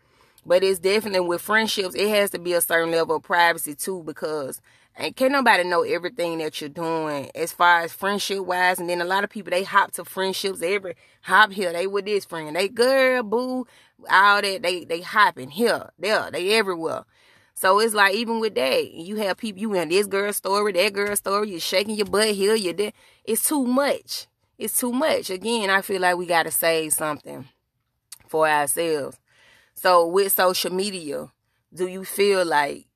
but 0.45 0.63
it's 0.63 0.81
definitely 0.81 1.21
with 1.21 1.41
friendships. 1.41 1.95
It 1.95 2.09
has 2.09 2.31
to 2.31 2.39
be 2.39 2.53
a 2.53 2.61
certain 2.61 2.91
level 2.91 3.17
of 3.17 3.23
privacy 3.23 3.75
too 3.75 4.03
because 4.05 4.61
and 4.97 5.15
can't 5.15 5.33
nobody 5.33 5.65
know 5.65 5.83
everything 5.83 6.39
that 6.39 6.61
you're 6.61 6.69
doing 6.69 7.31
as 7.35 7.53
far 7.53 7.81
as 7.81 7.93
friendship 7.93 8.41
wise. 8.41 8.79
And 8.79 8.89
then 8.89 9.01
a 9.01 9.05
lot 9.05 9.25
of 9.25 9.31
people 9.31 9.51
they 9.51 9.63
hop 9.63 9.93
to 9.93 10.05
friendships 10.05 10.63
every 10.63 10.95
hop 11.23 11.53
here. 11.53 11.73
They 11.73 11.87
with 11.87 12.05
this 12.05 12.25
friend. 12.25 12.55
They 12.55 12.69
girl 12.69 13.23
boo 13.23 13.67
all 14.11 14.43
that. 14.43 14.63
They 14.63 14.85
they 14.85 15.01
hopping 15.01 15.51
here 15.51 15.91
there. 15.99 16.31
They 16.31 16.59
everywhere. 16.59 17.05
So 17.61 17.79
it's 17.79 17.93
like 17.93 18.15
even 18.15 18.41
with 18.41 18.55
that, 18.55 18.91
you 18.91 19.17
have 19.17 19.37
people 19.37 19.61
you 19.61 19.75
in 19.75 19.91
this 19.91 20.07
girl 20.07 20.33
story, 20.33 20.73
that 20.73 20.95
girl 20.95 21.15
story, 21.15 21.51
you're 21.51 21.61
shaking 21.61 21.95
your 21.95 22.07
butt 22.07 22.29
here, 22.29 22.55
you're 22.55 22.73
there. 22.73 22.93
It's 23.23 23.47
too 23.47 23.67
much. 23.67 24.29
It's 24.57 24.81
too 24.81 24.95
much. 24.95 25.29
Again, 25.29 25.69
I 25.69 25.83
feel 25.83 26.01
like 26.01 26.17
we 26.17 26.25
gotta 26.25 26.51
save 26.51 26.95
something 26.95 27.47
for 28.29 28.49
ourselves. 28.49 29.19
So 29.75 30.07
with 30.07 30.33
social 30.33 30.73
media, 30.73 31.31
do 31.71 31.87
you 31.87 32.03
feel 32.03 32.47
like 32.47 32.87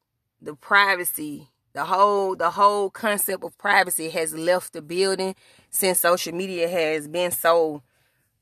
the 0.41 0.55
privacy, 0.55 1.51
the 1.75 1.85
whole 1.85 2.35
the 2.35 2.53
whole 2.53 2.89
concept 2.89 3.45
of 3.45 3.59
privacy 3.59 4.09
has 4.09 4.33
left 4.33 4.73
the 4.73 4.81
building 4.81 5.35
since 5.69 6.01
social 6.01 6.35
media 6.35 6.71
has 6.71 7.07
been 7.07 7.33
so 7.33 7.83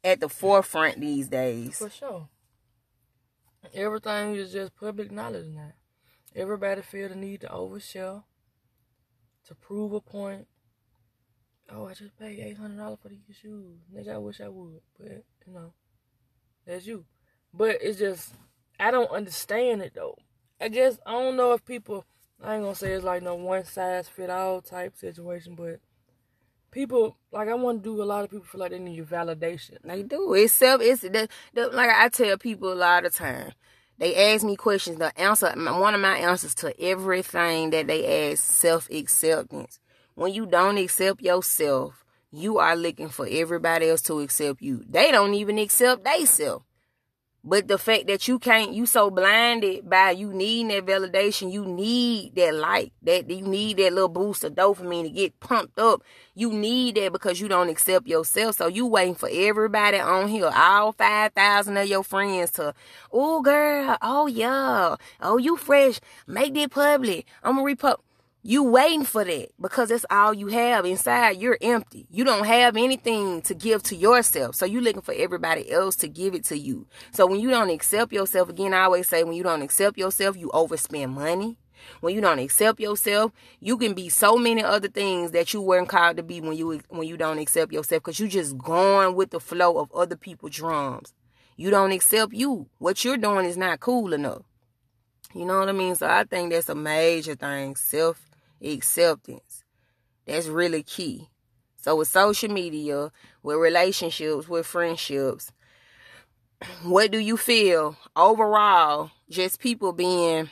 at 0.04 0.20
the 0.20 0.28
forefront 0.28 1.00
these 1.00 1.26
days? 1.26 1.78
For 1.78 1.90
sure. 1.90 2.28
Everything 3.74 4.36
is 4.36 4.52
just 4.52 4.76
public 4.76 5.10
knowledge 5.10 5.48
now. 5.48 5.72
Everybody 6.34 6.80
feel 6.82 7.08
the 7.08 7.14
need 7.14 7.42
to 7.42 7.48
overshare, 7.48 8.22
to 9.46 9.54
prove 9.54 9.92
a 9.92 10.00
point. 10.00 10.46
Oh, 11.70 11.86
I 11.86 11.94
just 11.94 12.18
paid 12.18 12.38
eight 12.38 12.56
hundred 12.56 12.78
dollars 12.78 12.98
for 13.02 13.08
these 13.08 13.20
shoes. 13.40 13.78
Nigga, 13.94 14.14
I 14.14 14.18
wish 14.18 14.40
I 14.40 14.48
would, 14.48 14.80
but 14.98 15.24
you 15.46 15.52
know, 15.52 15.72
that's 16.66 16.86
you. 16.86 17.04
But 17.52 17.78
it's 17.82 17.98
just 17.98 18.34
I 18.80 18.90
don't 18.90 19.10
understand 19.10 19.82
it 19.82 19.92
though. 19.94 20.16
I 20.60 20.68
guess 20.68 20.98
I 21.06 21.12
don't 21.12 21.36
know 21.36 21.52
if 21.52 21.64
people. 21.64 22.04
I 22.42 22.54
ain't 22.54 22.64
gonna 22.64 22.74
say 22.74 22.92
it's 22.92 23.04
like 23.04 23.22
no 23.22 23.34
one 23.34 23.64
size 23.64 24.08
fit 24.08 24.30
all 24.30 24.60
type 24.60 24.96
situation, 24.96 25.54
but 25.54 25.80
people 26.70 27.16
like 27.30 27.48
I 27.48 27.54
want 27.54 27.82
to 27.82 27.90
do. 27.90 28.02
A 28.02 28.04
lot 28.04 28.24
of 28.24 28.30
people 28.30 28.46
feel 28.46 28.60
like 28.60 28.72
they 28.72 28.78
need 28.78 28.96
your 28.96 29.06
validation. 29.06 29.76
They 29.84 30.02
do. 30.02 30.34
It's 30.34 30.52
self. 30.52 30.80
It's 30.82 31.04
like 31.04 31.90
I 31.90 32.08
tell 32.08 32.38
people 32.38 32.72
a 32.72 32.74
lot 32.74 33.04
of 33.04 33.14
time. 33.14 33.52
They 34.02 34.32
ask 34.34 34.42
me 34.44 34.56
questions. 34.56 34.98
The 34.98 35.16
answer, 35.16 35.54
one 35.56 35.94
of 35.94 36.00
my 36.00 36.16
answers 36.16 36.56
to 36.56 36.74
everything 36.82 37.70
that 37.70 37.86
they 37.86 38.32
ask, 38.32 38.42
self 38.42 38.90
acceptance. 38.90 39.78
When 40.16 40.34
you 40.34 40.44
don't 40.44 40.76
accept 40.76 41.22
yourself, 41.22 42.04
you 42.32 42.58
are 42.58 42.74
looking 42.74 43.10
for 43.10 43.28
everybody 43.30 43.88
else 43.88 44.02
to 44.02 44.18
accept 44.18 44.60
you. 44.60 44.82
They 44.88 45.12
don't 45.12 45.34
even 45.34 45.56
accept 45.56 46.02
themselves. 46.02 46.64
But 47.44 47.66
the 47.66 47.76
fact 47.76 48.06
that 48.06 48.28
you 48.28 48.38
can't, 48.38 48.72
you 48.72 48.86
so 48.86 49.10
blinded 49.10 49.90
by 49.90 50.12
you 50.12 50.32
needing 50.32 50.68
that 50.68 50.86
validation, 50.86 51.50
you 51.52 51.64
need 51.64 52.36
that 52.36 52.54
light, 52.54 52.92
that 53.02 53.28
you 53.28 53.42
need 53.42 53.78
that 53.78 53.92
little 53.92 54.08
boost 54.08 54.44
of 54.44 54.54
dopamine 54.54 55.02
to 55.02 55.10
get 55.10 55.40
pumped 55.40 55.76
up. 55.76 56.02
You 56.36 56.52
need 56.52 56.94
that 56.94 57.12
because 57.12 57.40
you 57.40 57.48
don't 57.48 57.68
accept 57.68 58.06
yourself. 58.06 58.56
So 58.56 58.68
you 58.68 58.86
waiting 58.86 59.16
for 59.16 59.28
everybody 59.32 59.98
on 59.98 60.28
here, 60.28 60.52
all 60.54 60.92
5,000 60.92 61.76
of 61.76 61.88
your 61.88 62.04
friends 62.04 62.52
to, 62.52 62.74
oh 63.10 63.42
girl, 63.42 63.96
oh 64.00 64.28
yeah, 64.28 64.94
oh 65.20 65.36
you 65.36 65.56
fresh, 65.56 65.98
make 66.28 66.54
that 66.54 66.70
public. 66.70 67.26
I'm 67.42 67.56
gonna 67.56 67.64
repub. 67.64 68.00
You 68.44 68.64
waiting 68.64 69.04
for 69.04 69.22
that 69.22 69.50
because 69.60 69.90
that's 69.90 70.04
all 70.10 70.34
you 70.34 70.48
have 70.48 70.84
inside. 70.84 71.36
You're 71.40 71.58
empty. 71.62 72.08
You 72.10 72.24
don't 72.24 72.44
have 72.44 72.76
anything 72.76 73.40
to 73.42 73.54
give 73.54 73.84
to 73.84 73.94
yourself. 73.94 74.56
So 74.56 74.66
you're 74.66 74.82
looking 74.82 75.00
for 75.00 75.14
everybody 75.14 75.70
else 75.70 75.94
to 75.96 76.08
give 76.08 76.34
it 76.34 76.44
to 76.46 76.58
you. 76.58 76.88
So 77.12 77.24
when 77.24 77.38
you 77.38 77.50
don't 77.50 77.70
accept 77.70 78.12
yourself, 78.12 78.48
again, 78.48 78.74
I 78.74 78.82
always 78.82 79.06
say 79.06 79.22
when 79.22 79.34
you 79.34 79.44
don't 79.44 79.62
accept 79.62 79.96
yourself, 79.96 80.36
you 80.36 80.48
overspend 80.48 81.12
money. 81.12 81.56
When 82.00 82.16
you 82.16 82.20
don't 82.20 82.40
accept 82.40 82.80
yourself, 82.80 83.30
you 83.60 83.76
can 83.76 83.94
be 83.94 84.08
so 84.08 84.36
many 84.36 84.62
other 84.64 84.88
things 84.88 85.30
that 85.30 85.54
you 85.54 85.60
weren't 85.60 85.88
called 85.88 86.16
to 86.16 86.24
be 86.24 86.40
when 86.40 86.56
you 86.56 86.80
when 86.88 87.06
you 87.06 87.16
don't 87.16 87.38
accept 87.38 87.72
yourself 87.72 88.02
because 88.02 88.18
you 88.18 88.26
just 88.26 88.58
going 88.58 89.14
with 89.14 89.30
the 89.30 89.40
flow 89.40 89.78
of 89.78 89.92
other 89.92 90.16
people's 90.16 90.56
drums. 90.56 91.14
You 91.56 91.70
don't 91.70 91.92
accept 91.92 92.32
you. 92.32 92.68
What 92.78 93.04
you're 93.04 93.16
doing 93.16 93.46
is 93.46 93.56
not 93.56 93.78
cool 93.78 94.12
enough. 94.12 94.42
You 95.32 95.44
know 95.44 95.60
what 95.60 95.68
I 95.68 95.72
mean? 95.72 95.94
So 95.94 96.08
I 96.08 96.24
think 96.24 96.50
that's 96.50 96.68
a 96.68 96.74
major 96.74 97.34
thing. 97.34 97.76
Self 97.76 98.31
acceptance. 98.62 99.64
That's 100.26 100.46
really 100.46 100.82
key. 100.82 101.28
So 101.76 101.96
with 101.96 102.08
social 102.08 102.50
media, 102.50 103.10
with 103.42 103.56
relationships, 103.56 104.48
with 104.48 104.66
friendships, 104.66 105.50
what 106.84 107.10
do 107.10 107.18
you 107.18 107.36
feel 107.36 107.96
overall? 108.14 109.10
Just 109.28 109.58
people 109.60 109.92
being 109.92 110.48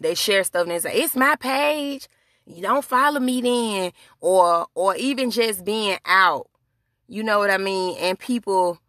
they 0.00 0.14
share 0.14 0.44
stuff 0.44 0.62
and 0.62 0.72
they 0.72 0.78
say, 0.78 0.94
It's 0.94 1.16
my 1.16 1.36
page. 1.36 2.08
You 2.44 2.62
don't 2.62 2.84
follow 2.84 3.20
me 3.20 3.40
then. 3.40 3.92
Or 4.20 4.66
or 4.74 4.96
even 4.96 5.30
just 5.30 5.64
being 5.64 5.98
out. 6.04 6.48
You 7.08 7.22
know 7.22 7.38
what 7.38 7.50
I 7.50 7.58
mean? 7.58 7.96
And 7.98 8.18
people 8.18 8.80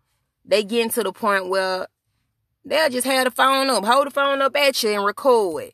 they 0.43 0.63
get 0.63 0.91
to 0.93 1.03
the 1.03 1.11
point 1.11 1.49
where 1.49 1.87
they'll 2.65 2.89
just 2.89 3.05
have 3.05 3.25
the 3.25 3.31
phone 3.31 3.69
up, 3.69 3.85
hold 3.85 4.07
the 4.07 4.11
phone 4.11 4.41
up 4.41 4.55
at 4.55 4.81
you 4.81 4.91
and 4.91 5.05
record. 5.05 5.71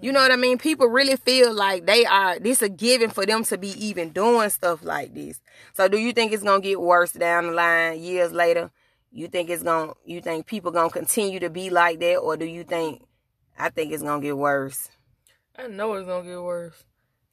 You 0.00 0.12
know 0.12 0.20
what 0.20 0.32
I 0.32 0.36
mean? 0.36 0.58
People 0.58 0.88
really 0.88 1.16
feel 1.16 1.54
like 1.54 1.86
they 1.86 2.04
are 2.04 2.38
this 2.38 2.60
a 2.62 2.68
given 2.68 3.10
for 3.10 3.24
them 3.24 3.44
to 3.44 3.56
be 3.56 3.68
even 3.84 4.10
doing 4.10 4.50
stuff 4.50 4.84
like 4.84 5.14
this. 5.14 5.40
So 5.74 5.88
do 5.88 5.96
you 5.96 6.12
think 6.12 6.32
it's 6.32 6.42
gonna 6.42 6.60
get 6.60 6.80
worse 6.80 7.12
down 7.12 7.46
the 7.46 7.52
line 7.52 8.00
years 8.00 8.32
later? 8.32 8.70
You 9.10 9.28
think 9.28 9.48
it's 9.48 9.62
gonna 9.62 9.94
you 10.04 10.20
think 10.20 10.46
people 10.46 10.70
gonna 10.70 10.90
continue 10.90 11.40
to 11.40 11.48
be 11.48 11.70
like 11.70 12.00
that 12.00 12.16
or 12.16 12.36
do 12.36 12.44
you 12.44 12.64
think 12.64 13.06
I 13.58 13.70
think 13.70 13.92
it's 13.92 14.02
gonna 14.02 14.22
get 14.22 14.36
worse? 14.36 14.90
I 15.56 15.68
know 15.68 15.94
it's 15.94 16.06
gonna 16.06 16.28
get 16.28 16.42
worse. 16.42 16.84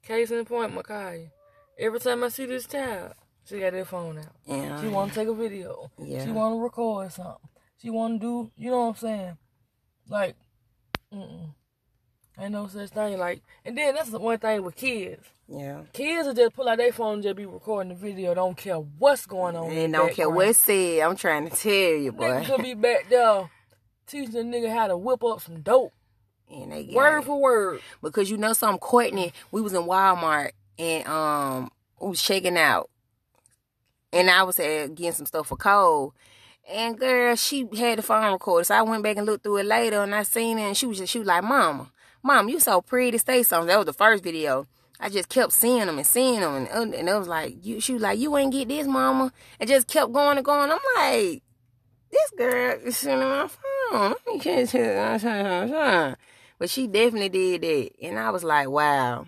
Case 0.01 0.31
in 0.31 0.45
point, 0.45 0.73
Makai. 0.73 1.31
Every 1.77 1.99
time 1.99 2.23
I 2.23 2.29
see 2.29 2.45
this 2.45 2.67
child, 2.67 3.13
she 3.45 3.59
got 3.59 3.73
their 3.73 3.85
phone 3.85 4.19
out. 4.19 4.35
Yeah. 4.45 4.81
She 4.81 4.87
wanna 4.87 5.13
take 5.13 5.27
a 5.27 5.33
video. 5.33 5.91
Yeah. 5.97 6.23
She 6.23 6.31
wanna 6.31 6.55
record 6.57 7.11
something. 7.11 7.49
She 7.81 7.89
wanna 7.89 8.19
do 8.19 8.51
you 8.55 8.71
know 8.71 8.85
what 8.85 8.89
I'm 8.89 8.95
saying? 8.95 9.37
Like, 10.07 10.35
mm 11.13 11.53
Ain't 12.39 12.51
no 12.51 12.67
such 12.67 12.89
thing 12.89 13.19
like, 13.19 13.41
and 13.63 13.77
then 13.77 13.93
that's 13.93 14.09
the 14.09 14.19
one 14.19 14.39
thing 14.39 14.63
with 14.63 14.75
kids. 14.75 15.23
Yeah. 15.47 15.81
Kids 15.93 16.27
will 16.27 16.33
just 16.33 16.55
pull 16.55 16.67
out 16.67 16.77
their 16.77 16.91
phone 16.91 17.15
and 17.15 17.23
just 17.23 17.35
be 17.35 17.45
recording 17.45 17.89
the 17.89 17.95
video. 17.95 18.33
Don't 18.33 18.57
care 18.57 18.77
what's 18.77 19.25
going 19.25 19.55
on. 19.55 19.69
And 19.69 19.93
don't 19.93 20.13
care 20.13 20.29
what's 20.29 20.57
said. 20.57 21.01
I'm 21.01 21.15
trying 21.15 21.49
to 21.49 21.55
tell 21.55 21.71
you, 21.71 22.11
boy. 22.11 22.23
Nigga 22.23 22.45
could 22.45 22.63
be 22.63 22.73
back 22.73 23.07
there 23.09 23.49
teaching 24.07 24.35
a 24.35 24.43
nigga 24.43 24.73
how 24.73 24.87
to 24.87 24.97
whip 24.97 25.23
up 25.23 25.41
some 25.41 25.61
dope. 25.61 25.93
And 26.49 26.71
they 26.71 26.89
word 26.93 27.19
it. 27.19 27.25
for 27.25 27.39
word. 27.39 27.81
Because 28.01 28.29
you 28.29 28.37
know 28.37 28.53
something, 28.53 28.79
Courtney, 28.79 29.33
we 29.51 29.61
was 29.61 29.73
in 29.73 29.83
Walmart 29.83 30.51
and 30.77 31.07
um 31.07 31.71
we 31.99 32.09
was 32.09 32.21
checking 32.21 32.57
out. 32.57 32.89
And 34.11 34.29
I 34.29 34.43
was 34.43 34.59
uh, 34.59 34.87
getting 34.93 35.11
some 35.13 35.25
stuff 35.25 35.47
for 35.47 35.57
Cole. 35.57 36.13
And 36.71 36.97
girl, 36.97 37.35
she 37.35 37.67
had 37.77 37.97
the 37.97 38.03
phone 38.03 38.31
recorded. 38.31 38.65
So 38.65 38.75
I 38.75 38.81
went 38.83 39.03
back 39.03 39.17
and 39.17 39.25
looked 39.25 39.43
through 39.43 39.57
it 39.57 39.65
later 39.65 40.01
and 40.01 40.15
I 40.15 40.23
seen 40.23 40.59
it 40.59 40.63
and 40.63 40.77
she 40.77 40.85
was 40.85 40.99
just 40.99 41.11
she 41.11 41.19
was 41.19 41.27
like, 41.27 41.43
Mama, 41.43 41.91
Mom, 42.23 42.47
you 42.47 42.59
so 42.59 42.81
pretty. 42.81 43.17
stay 43.17 43.43
something. 43.43 43.67
That 43.67 43.77
was 43.77 43.85
the 43.85 43.93
first 43.93 44.23
video. 44.23 44.65
I 44.99 45.09
just 45.09 45.27
kept 45.27 45.51
seeing 45.51 45.85
them 45.85 45.97
and 45.97 46.07
seeing 46.07 46.39
them, 46.39 46.67
and, 46.71 46.93
and 46.93 47.09
it 47.09 47.13
was 47.13 47.27
like, 47.27 47.57
you, 47.65 47.81
she 47.81 47.93
was 47.93 48.01
like, 48.01 48.17
you 48.17 48.37
ain't 48.37 48.53
get 48.53 48.69
this, 48.69 48.87
mama, 48.87 49.33
and 49.59 49.67
just 49.67 49.87
kept 49.87 50.13
going 50.13 50.37
and 50.37 50.45
going. 50.45 50.71
I'm 50.71 50.79
like, 50.95 51.43
this 52.09 52.31
girl 52.37 52.79
is 52.85 52.95
sitting 52.95 53.21
on 53.21 53.49
my 53.91 54.15
phone. 54.15 54.15
But 56.59 56.69
she 56.69 56.87
definitely 56.87 57.29
did 57.29 57.61
that, 57.61 57.89
and 58.01 58.17
I 58.17 58.29
was 58.29 58.43
like, 58.43 58.69
wow. 58.69 59.25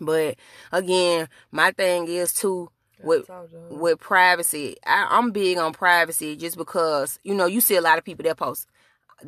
but 0.00 0.36
again, 0.70 1.28
my 1.50 1.72
thing 1.72 2.06
is 2.06 2.32
too 2.32 2.70
with 3.02 3.28
with 3.70 3.98
privacy. 3.98 4.76
I, 4.86 5.08
I'm 5.10 5.32
big 5.32 5.58
on 5.58 5.72
privacy 5.72 6.36
just 6.36 6.56
because 6.56 7.18
you 7.24 7.34
know 7.34 7.46
you 7.46 7.60
see 7.60 7.76
a 7.76 7.80
lot 7.80 7.98
of 7.98 8.04
people 8.04 8.22
that 8.24 8.36
post 8.36 8.68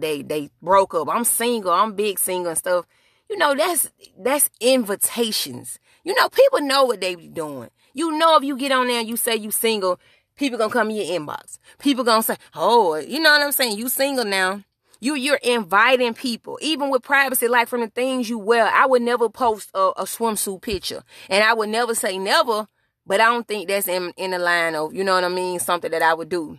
they 0.01 0.23
they 0.23 0.51
broke 0.63 0.95
up. 0.95 1.09
I'm 1.09 1.25
single. 1.25 1.73
I'm 1.73 1.95
big 1.95 2.19
single 2.19 2.51
and 2.51 2.59
stuff. 2.59 2.87
You 3.29 3.37
know, 3.39 3.55
that's 3.55 3.91
that's 4.19 4.51
invitations. 4.61 5.79
You 6.05 6.15
know, 6.15 6.29
people 6.29 6.61
know 6.61 6.85
what 6.85 7.01
they 7.01 7.15
be 7.15 7.29
doing. 7.29 7.71
You 7.95 8.17
know, 8.17 8.37
if 8.37 8.45
you 8.45 8.57
get 8.57 8.73
on 8.73 8.87
there 8.87 9.01
and 9.01 9.09
you 9.09 9.17
say 9.17 9.37
you 9.37 9.51
single, 9.51 9.99
people 10.37 10.59
gonna 10.59 10.73
come 10.73 10.91
in 10.91 10.97
your 10.97 11.21
inbox. 11.21 11.59
People 11.79 12.05
gonna 12.05 12.23
say, 12.23 12.37
"Oh, 12.55 12.95
you 12.97 13.21
know 13.21 13.31
what 13.31 13.43
I'm 13.43 13.53
saying? 13.53 13.79
You 13.79 13.89
single 13.89 14.25
now." 14.25 14.63
You 15.01 15.15
you're 15.15 15.41
inviting 15.43 16.15
people, 16.15 16.59
even 16.63 16.89
with 16.89 17.03
privacy, 17.03 17.49
like 17.49 17.69
from 17.69 17.83
the 17.83 17.89
things 17.89 18.31
you 18.31 18.39
wear. 18.39 18.67
I 18.67 18.87
would 18.87 19.03
never 19.03 19.29
post 19.29 19.71
a, 19.75 19.91
a 19.99 20.05
swimsuit 20.05 20.63
picture, 20.63 21.03
and 21.29 21.45
I 21.45 21.53
would 21.53 21.69
never 21.69 21.95
say 21.95 22.19
never. 22.19 22.67
But 23.07 23.21
I 23.21 23.27
don't 23.27 23.47
think 23.47 23.69
that's 23.69 23.89
in 23.89 24.13
in 24.17 24.31
the 24.31 24.39
line 24.39 24.75
of 24.75 24.95
you 24.95 25.05
know 25.05 25.15
what 25.15 25.25
I 25.25 25.29
mean. 25.29 25.59
Something 25.59 25.91
that 25.91 26.03
I 26.03 26.15
would 26.15 26.29
do. 26.29 26.59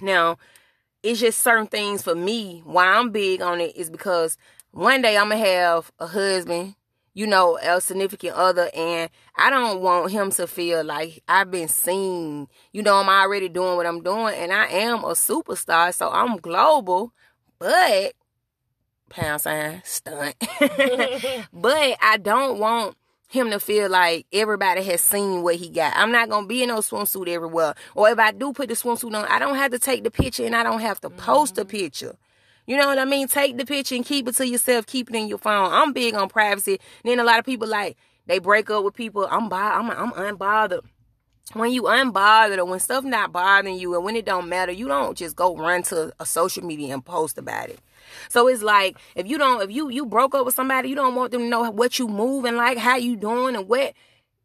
Now, 0.00 0.36
it's 1.06 1.20
just 1.20 1.40
certain 1.40 1.68
things 1.68 2.02
for 2.02 2.16
me. 2.16 2.62
Why 2.64 2.86
I'm 2.86 3.10
big 3.10 3.40
on 3.40 3.60
it 3.60 3.76
is 3.76 3.90
because 3.90 4.36
one 4.72 5.02
day 5.02 5.16
I'm 5.16 5.28
gonna 5.28 5.44
have 5.44 5.92
a 6.00 6.06
husband, 6.08 6.74
you 7.14 7.28
know, 7.28 7.56
a 7.62 7.80
significant 7.80 8.34
other, 8.34 8.68
and 8.74 9.08
I 9.36 9.48
don't 9.48 9.80
want 9.80 10.10
him 10.10 10.32
to 10.32 10.48
feel 10.48 10.82
like 10.82 11.22
I've 11.28 11.50
been 11.50 11.68
seen. 11.68 12.48
You 12.72 12.82
know, 12.82 12.96
I'm 12.96 13.08
already 13.08 13.48
doing 13.48 13.76
what 13.76 13.86
I'm 13.86 14.02
doing, 14.02 14.34
and 14.34 14.52
I 14.52 14.66
am 14.66 15.04
a 15.04 15.12
superstar, 15.12 15.94
so 15.94 16.10
I'm 16.10 16.38
global, 16.38 17.12
but 17.60 18.14
pound 19.08 19.42
sign 19.42 19.82
stunt. 19.84 20.34
but 21.52 21.96
I 22.02 22.18
don't 22.20 22.58
want 22.58 22.96
him 23.28 23.50
to 23.50 23.58
feel 23.58 23.90
like 23.90 24.26
everybody 24.32 24.82
has 24.84 25.00
seen 25.00 25.42
what 25.42 25.56
he 25.56 25.68
got. 25.68 25.92
I'm 25.96 26.12
not 26.12 26.28
gonna 26.28 26.46
be 26.46 26.62
in 26.62 26.68
no 26.68 26.78
swimsuit 26.78 27.28
everywhere. 27.28 27.74
Or 27.94 28.08
if 28.08 28.18
I 28.18 28.32
do 28.32 28.52
put 28.52 28.68
the 28.68 28.74
swimsuit 28.74 29.14
on, 29.14 29.26
I 29.26 29.38
don't 29.38 29.56
have 29.56 29.72
to 29.72 29.78
take 29.78 30.04
the 30.04 30.10
picture 30.10 30.44
and 30.44 30.54
I 30.54 30.62
don't 30.62 30.80
have 30.80 31.00
to 31.00 31.10
post 31.10 31.54
mm-hmm. 31.54 31.62
the 31.62 31.64
picture. 31.66 32.16
You 32.66 32.76
know 32.76 32.86
what 32.86 32.98
I 32.98 33.04
mean? 33.04 33.28
Take 33.28 33.56
the 33.56 33.64
picture 33.64 33.94
and 33.94 34.04
keep 34.04 34.26
it 34.26 34.34
to 34.36 34.46
yourself. 34.46 34.86
Keep 34.86 35.10
it 35.10 35.16
in 35.16 35.28
your 35.28 35.38
phone. 35.38 35.72
I'm 35.72 35.92
big 35.92 36.14
on 36.14 36.28
privacy. 36.28 36.80
Then 37.04 37.20
a 37.20 37.24
lot 37.24 37.38
of 37.38 37.44
people 37.44 37.68
like 37.68 37.96
they 38.26 38.38
break 38.38 38.70
up 38.70 38.84
with 38.84 38.94
people. 38.94 39.26
I'm 39.30 39.52
I'm 39.52 39.90
I'm 39.90 40.12
unbothered. 40.12 40.84
When 41.52 41.70
you 41.70 41.82
unbothered 41.82 42.58
or 42.58 42.64
when 42.64 42.80
stuff 42.80 43.04
not 43.04 43.32
bothering 43.32 43.78
you 43.78 43.94
and 43.94 44.04
when 44.04 44.16
it 44.16 44.24
don't 44.24 44.48
matter, 44.48 44.72
you 44.72 44.88
don't 44.88 45.16
just 45.16 45.36
go 45.36 45.56
run 45.56 45.84
to 45.84 46.12
a 46.18 46.26
social 46.26 46.64
media 46.64 46.92
and 46.92 47.04
post 47.04 47.38
about 47.38 47.68
it. 47.70 47.78
So 48.28 48.48
it's 48.48 48.62
like 48.62 48.96
if 49.14 49.26
you 49.26 49.38
don't 49.38 49.62
if 49.62 49.70
you 49.70 49.88
you 49.88 50.06
broke 50.06 50.34
up 50.34 50.46
with 50.46 50.54
somebody, 50.54 50.88
you 50.88 50.94
don't 50.94 51.14
want 51.14 51.32
them 51.32 51.42
to 51.42 51.48
know 51.48 51.70
what 51.70 51.98
you 51.98 52.08
moving 52.08 52.56
like, 52.56 52.78
how 52.78 52.96
you 52.96 53.16
doing 53.16 53.56
and 53.56 53.68
what 53.68 53.94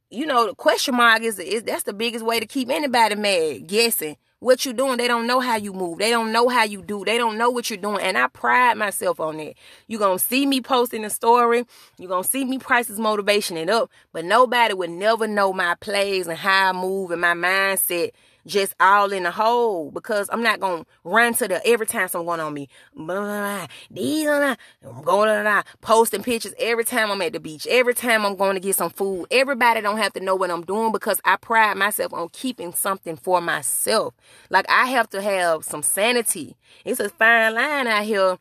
you 0.10 0.26
know, 0.26 0.46
the 0.46 0.56
question 0.56 0.96
mark 0.96 1.22
is 1.22 1.40
is 1.40 1.64
that's 1.64 1.84
the 1.84 1.94
biggest 1.94 2.26
way 2.26 2.40
to 2.40 2.46
keep 2.46 2.70
anybody 2.70 3.16
mad, 3.16 3.68
guessing 3.68 4.18
what 4.42 4.66
you're 4.66 4.74
doing. 4.74 4.98
They 4.98 5.08
don't 5.08 5.28
know 5.28 5.40
how 5.40 5.56
you 5.56 5.72
move. 5.72 6.00
They 6.00 6.10
don't 6.10 6.32
know 6.32 6.50
how 6.50 6.64
you 6.64 6.82
do. 6.82 7.06
They 7.06 7.18
don't 7.18 7.38
know 7.38 7.50
what 7.50 7.70
you're 7.70 7.78
doing. 7.78 8.02
And 8.02 8.18
I 8.18 8.28
pride 8.28 8.76
myself 8.78 9.20
on 9.20 9.38
that. 9.38 9.54
You're 9.88 10.00
going 10.00 10.18
to 10.18 10.24
see 10.24 10.46
me 10.46 10.62
posting 10.62 11.06
a 11.06 11.10
story. 11.10 11.64
You're 11.98 12.10
going 12.10 12.24
to 12.24 12.30
see 12.30 12.44
me 12.44 12.58
prices 12.58 13.00
motivation 13.00 13.56
it 13.56 13.70
up. 13.70 13.90
But 14.12 14.26
nobody 14.26 14.74
would 14.74 14.90
never 14.90 15.28
know 15.28 15.54
my 15.54 15.76
plays 15.76 16.28
and 16.28 16.38
how 16.38 16.70
I 16.70 16.74
move 16.74 17.12
and 17.12 17.22
my 17.22 17.34
mindset 17.34 18.12
just 18.46 18.74
all 18.80 19.12
in 19.12 19.24
the 19.24 19.32
hole 19.32 19.92
because 19.92 20.30
I'm 20.32 20.44
not 20.44 20.60
gonna 20.60 20.86
run 21.04 21.34
to 21.36 21.48
the 21.48 21.66
every 21.66 21.86
time 21.86 22.08
someone 22.08 22.40
on 22.40 22.54
me. 22.54 22.70
Blah, 22.96 23.16
blah, 23.16 23.68
These 23.90 24.28
I'm 24.28 25.04
going 25.04 25.44
to 25.44 25.64
posting 25.82 26.24
pictures 26.24 26.54
every 26.60 26.84
time 26.84 27.12
I'm 27.12 27.22
at 27.22 27.34
the 27.34 27.40
beach, 27.40 27.68
every 27.70 27.94
time 27.94 28.26
I'm 28.26 28.36
going 28.36 28.56
to 28.56 28.60
get 28.60 28.76
some 28.76 28.90
food. 28.90 29.28
Everybody 29.32 29.82
don't 29.82 29.98
have 29.98 30.14
to 30.14 30.20
know 30.20 30.36
what 30.36 30.52
I'm 30.52 30.64
doing 30.64 30.92
because 30.92 31.22
I 31.26 31.38
pride 31.38 31.78
myself 31.78 32.14
on 32.14 32.30
keeping 32.30 32.74
something 32.74 33.16
for 33.16 33.42
myself. 33.42 34.14
Like 34.50 34.66
I 34.70 34.88
have 34.88 35.10
to 35.12 35.22
have 35.22 35.64
some 35.64 35.84
sanity. 35.84 36.56
It's 36.86 37.00
a 37.00 37.10
fine 37.10 37.56
line 37.56 37.88
out 37.88 38.04
here 38.04 38.38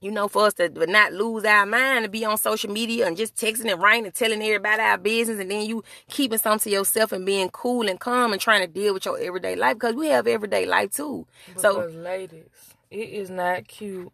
you 0.00 0.10
know, 0.10 0.28
for 0.28 0.46
us 0.46 0.54
to 0.54 0.68
not 0.86 1.12
lose 1.12 1.44
our 1.44 1.66
mind 1.66 2.04
to 2.04 2.10
be 2.10 2.24
on 2.24 2.38
social 2.38 2.72
media 2.72 3.06
and 3.06 3.16
just 3.16 3.36
texting 3.36 3.70
and 3.70 3.82
writing 3.82 4.06
and 4.06 4.14
telling 4.14 4.42
everybody 4.42 4.80
our 4.80 4.96
business 4.96 5.38
and 5.38 5.50
then 5.50 5.66
you 5.66 5.84
keeping 6.08 6.38
something 6.38 6.70
to 6.70 6.76
yourself 6.76 7.12
and 7.12 7.26
being 7.26 7.50
cool 7.50 7.86
and 7.86 8.00
calm 8.00 8.32
and 8.32 8.40
trying 8.40 8.62
to 8.62 8.66
deal 8.66 8.94
with 8.94 9.04
your 9.04 9.18
everyday 9.18 9.54
life 9.56 9.74
because 9.74 9.94
we 9.94 10.08
have 10.08 10.26
everyday 10.26 10.64
life 10.64 10.90
too. 10.90 11.26
Because 11.46 11.62
so, 11.62 11.86
ladies, 11.98 12.48
it 12.90 13.10
is 13.10 13.28
not 13.28 13.68
cute. 13.68 14.10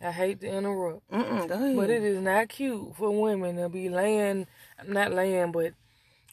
I 0.00 0.10
hate 0.10 0.40
to 0.40 0.48
interrupt, 0.48 1.02
but 1.10 1.90
it 1.90 2.02
is 2.02 2.20
not 2.20 2.48
cute 2.48 2.96
for 2.96 3.10
women 3.20 3.56
to 3.56 3.68
be 3.68 3.88
laying, 3.88 4.46
not 4.86 5.12
laying, 5.12 5.52
but 5.52 5.74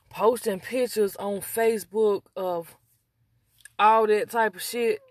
posting 0.09 0.59
pictures 0.59 1.15
on 1.17 1.41
Facebook 1.41 2.23
of 2.35 2.75
all 3.77 4.07
that 4.07 4.31
type 4.31 4.55
of 4.55 4.63
shit 4.63 5.01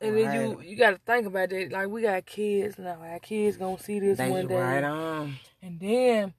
and 0.00 0.14
right. 0.14 0.24
then 0.24 0.50
you 0.50 0.60
you 0.62 0.76
got 0.76 0.90
to 0.90 0.98
think 1.04 1.26
about 1.26 1.52
it. 1.52 1.72
Like 1.72 1.88
we 1.88 2.02
got 2.02 2.24
kids 2.26 2.78
now. 2.78 2.98
Our 3.02 3.18
kids 3.18 3.56
gonna 3.56 3.78
see 3.78 3.98
this 3.98 4.18
they 4.18 4.30
one 4.30 4.46
day. 4.46 4.60
Right 4.60 4.84
on. 4.84 5.34
And 5.62 5.80
then 5.80 6.34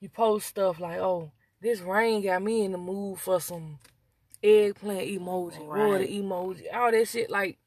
you 0.00 0.08
post 0.08 0.48
stuff 0.48 0.80
like, 0.80 0.98
"Oh, 0.98 1.30
this 1.60 1.80
rain 1.80 2.22
got 2.22 2.42
me 2.42 2.64
in 2.64 2.72
the 2.72 2.78
mood 2.78 3.18
for 3.18 3.40
some 3.40 3.78
eggplant 4.42 5.08
emoji, 5.08 5.66
right. 5.66 5.88
water 5.88 6.04
emoji, 6.04 6.62
all 6.74 6.90
that 6.90 7.08
shit." 7.08 7.30
Like, 7.30 7.58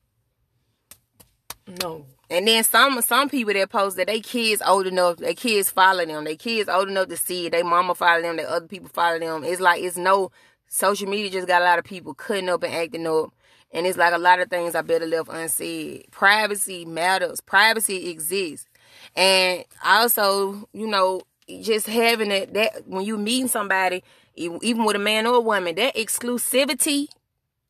no. 1.82 2.06
And 2.30 2.46
then 2.46 2.64
some 2.66 3.02
some 3.02 3.30
people 3.30 3.54
that 3.54 3.70
post 3.70 3.96
that 3.96 4.08
they 4.08 4.20
kids 4.20 4.62
old 4.66 4.86
enough, 4.86 5.18
their 5.18 5.34
kids 5.34 5.72
follow 5.72 6.06
them, 6.06 6.26
their 6.26 6.36
kids 6.36 6.68
old 6.68 6.90
enough 6.90 7.08
to 7.08 7.16
see 7.16 7.46
it, 7.46 7.52
their 7.52 7.64
mama 7.64 7.96
follow 7.96 8.22
them, 8.22 8.36
their 8.36 8.50
other 8.50 8.68
people 8.68 8.90
follow 8.90 9.18
them. 9.18 9.46
It's 9.46 9.62
like 9.62 9.82
it's 9.82 9.96
no 9.96 10.32
social 10.68 11.08
media 11.10 11.32
just 11.32 11.48
got 11.48 11.62
a 11.62 11.66
lot 11.66 11.80
of 11.80 11.86
people 11.86 12.14
cutting 12.14 12.50
up 12.50 12.64
and 12.64 12.74
acting 12.74 13.08
up 13.08 13.32
and 13.72 13.86
it's 13.86 13.98
like 13.98 14.14
a 14.14 14.18
lot 14.18 14.40
of 14.40 14.50
things 14.50 14.76
I 14.76 14.82
better 14.82 15.06
left 15.06 15.30
unsaid. 15.30 16.06
Privacy 16.12 16.86
matters. 16.86 17.42
Privacy 17.42 18.10
exists. 18.10 18.68
And 19.16 19.66
also, 19.84 20.68
you 20.74 20.88
know, 20.88 21.22
just 21.62 21.88
having 21.88 22.32
it 22.32 22.54
that 22.54 22.88
when 22.88 23.06
you 23.06 23.18
meeting 23.18 23.48
somebody, 23.48 24.04
even 24.36 24.86
with 24.86 24.96
a 24.96 25.00
man 25.00 25.26
or 25.28 25.36
a 25.36 25.42
woman, 25.42 25.76
that 25.76 25.96
exclusivity, 25.96 27.08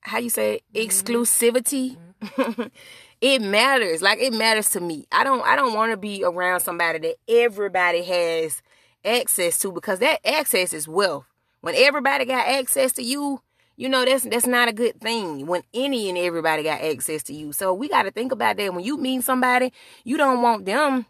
how 0.01 0.20
you 0.20 0.30
say 0.30 0.56
it? 0.56 0.63
Mm-hmm. 0.74 0.88
exclusivity, 0.88 1.98
mm-hmm. 2.22 2.63
it 3.22 3.42
matters. 3.42 4.01
Like 4.01 4.20
it 4.20 4.34
matters 4.34 4.70
to 4.72 4.80
me. 4.80 5.06
I 5.12 5.24
don't 5.24 5.46
I 5.46 5.56
don't 5.56 5.74
want 5.74 5.92
to 5.92 5.98
be 5.98 6.24
around 6.24 6.60
somebody 6.62 7.00
that 7.00 7.16
everybody 7.27 8.04
has 8.04 8.62
access 9.04 9.60
to 9.60 9.72
because 9.72 10.00
that 10.00 10.20
access 10.27 10.74
is 10.74 10.88
wealth. 10.88 11.25
When 11.62 11.75
everybody 11.75 12.25
got 12.25 12.48
access 12.48 12.92
to 12.94 13.03
you, 13.03 13.42
you 13.77 13.87
know 13.87 14.03
that's 14.03 14.24
that's 14.24 14.48
not 14.48 14.68
a 14.68 14.74
good 14.74 15.00
thing 15.00 15.46
when 15.46 15.61
any 15.74 16.09
and 16.09 16.18
everybody 16.18 16.63
got 16.63 16.81
access 16.81 17.24
to 17.24 17.33
you. 17.33 17.53
So 17.53 17.74
we 17.74 17.87
got 17.87 18.03
to 18.03 18.11
think 18.11 18.31
about 18.31 18.57
that. 18.57 18.74
When 18.74 18.83
you 18.83 18.98
meet 18.98 19.24
somebody 19.24 19.72
you 20.03 20.18
don't 20.18 20.42
want 20.42 20.66
them 20.66 21.05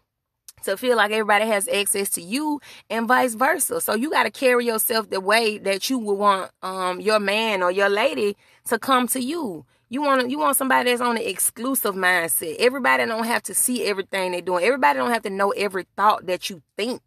to 0.64 0.76
feel 0.76 0.96
like 0.96 1.10
everybody 1.10 1.46
has 1.46 1.68
access 1.68 2.10
to 2.10 2.22
you 2.22 2.60
and 2.90 3.08
vice 3.08 3.34
versa. 3.34 3.80
So 3.80 3.94
you 3.94 4.10
got 4.10 4.24
to 4.24 4.30
carry 4.30 4.66
yourself 4.66 5.10
the 5.10 5.20
way 5.20 5.58
that 5.58 5.88
you 5.90 5.98
would 5.98 6.14
want 6.14 6.50
um 6.62 7.00
your 7.00 7.20
man 7.20 7.62
or 7.62 7.70
your 7.70 7.88
lady 7.88 8.36
to 8.66 8.78
come 8.78 9.08
to 9.08 9.20
you. 9.20 9.64
You 9.88 10.02
want 10.02 10.30
you 10.30 10.38
want 10.38 10.56
somebody 10.56 10.90
that's 10.90 11.00
on 11.00 11.16
an 11.16 11.22
exclusive 11.22 11.94
mindset. 11.94 12.56
Everybody 12.58 13.06
don't 13.06 13.24
have 13.24 13.42
to 13.44 13.54
see 13.54 13.84
everything 13.84 14.32
they're 14.32 14.42
doing. 14.42 14.64
Everybody 14.64 14.98
don't 14.98 15.10
have 15.10 15.22
to 15.22 15.30
know 15.30 15.50
every 15.52 15.86
thought 15.96 16.26
that 16.26 16.50
you 16.50 16.62
think 16.76 17.00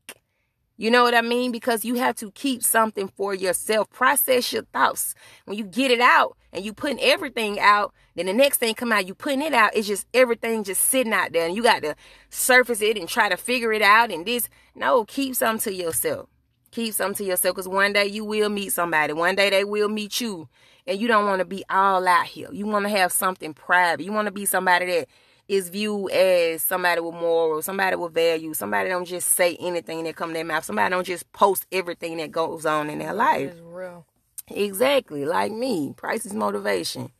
you 0.81 0.89
know 0.89 1.03
what 1.03 1.13
I 1.13 1.21
mean? 1.21 1.51
Because 1.51 1.85
you 1.85 1.93
have 1.95 2.15
to 2.15 2.31
keep 2.31 2.63
something 2.63 3.07
for 3.07 3.35
yourself. 3.35 3.87
Process 3.91 4.51
your 4.51 4.63
thoughts. 4.63 5.13
When 5.45 5.55
you 5.55 5.63
get 5.63 5.91
it 5.91 6.01
out 6.01 6.35
and 6.51 6.65
you 6.65 6.73
putting 6.73 6.99
everything 6.99 7.59
out, 7.59 7.93
then 8.15 8.25
the 8.25 8.33
next 8.33 8.57
thing 8.57 8.73
come 8.73 8.91
out, 8.91 9.05
you 9.05 9.13
putting 9.13 9.43
it 9.43 9.53
out. 9.53 9.75
It's 9.75 9.87
just 9.87 10.07
everything 10.11 10.63
just 10.63 10.83
sitting 10.83 11.13
out 11.13 11.33
there, 11.33 11.45
and 11.45 11.55
you 11.55 11.61
got 11.61 11.83
to 11.83 11.95
surface 12.31 12.81
it 12.81 12.97
and 12.97 13.07
try 13.07 13.29
to 13.29 13.37
figure 13.37 13.71
it 13.71 13.83
out. 13.83 14.11
And 14.11 14.25
this, 14.25 14.49
no, 14.73 15.05
keep 15.05 15.35
something 15.35 15.71
to 15.71 15.77
yourself. 15.77 16.29
Keep 16.71 16.95
something 16.95 17.25
to 17.25 17.29
yourself, 17.29 17.55
because 17.55 17.67
one 17.67 17.93
day 17.93 18.07
you 18.07 18.25
will 18.25 18.49
meet 18.49 18.73
somebody. 18.73 19.13
One 19.13 19.35
day 19.35 19.51
they 19.51 19.63
will 19.63 19.87
meet 19.87 20.19
you, 20.19 20.49
and 20.87 20.99
you 20.99 21.07
don't 21.07 21.27
want 21.27 21.39
to 21.39 21.45
be 21.45 21.63
all 21.69 22.07
out 22.07 22.25
here. 22.25 22.49
You 22.51 22.65
want 22.65 22.85
to 22.85 22.89
have 22.89 23.11
something 23.11 23.53
private. 23.53 24.03
You 24.03 24.13
want 24.13 24.25
to 24.25 24.31
be 24.31 24.45
somebody 24.45 24.87
that 24.87 25.07
is 25.51 25.67
viewed 25.67 26.09
as 26.11 26.63
somebody 26.63 27.01
with 27.01 27.13
morals, 27.13 27.65
somebody 27.65 27.97
with 27.97 28.13
value, 28.13 28.53
somebody 28.53 28.87
don't 28.87 29.05
just 29.05 29.31
say 29.31 29.57
anything 29.59 30.05
that 30.05 30.15
come 30.15 30.31
their 30.31 30.45
mouth, 30.45 30.63
somebody 30.63 30.89
don't 30.89 31.05
just 31.05 31.29
post 31.33 31.67
everything 31.73 32.17
that 32.17 32.31
goes 32.31 32.65
on 32.65 32.89
in 32.89 32.99
their 32.99 33.13
life. 33.13 33.53
real. 33.61 34.05
Exactly, 34.47 35.25
like 35.25 35.51
me. 35.51 35.93
Price 35.97 36.25
is 36.25 36.33
motivation. 36.33 37.11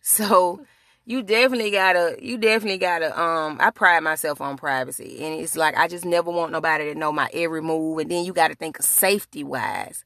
So 0.00 0.64
you 1.04 1.22
definitely 1.22 1.72
gotta 1.72 2.16
you 2.20 2.38
definitely 2.38 2.78
gotta 2.78 3.20
um 3.20 3.58
I 3.60 3.70
pride 3.70 4.04
myself 4.04 4.40
on 4.40 4.56
privacy 4.56 5.18
and 5.24 5.40
it's 5.40 5.56
like 5.56 5.76
I 5.76 5.88
just 5.88 6.04
never 6.04 6.30
want 6.30 6.52
nobody 6.52 6.92
to 6.92 6.98
know 6.98 7.10
my 7.10 7.28
every 7.34 7.60
move 7.60 7.98
and 7.98 8.10
then 8.10 8.24
you 8.24 8.32
gotta 8.32 8.54
think 8.54 8.78
of 8.78 8.84
safety 8.84 9.42
wise. 9.42 10.04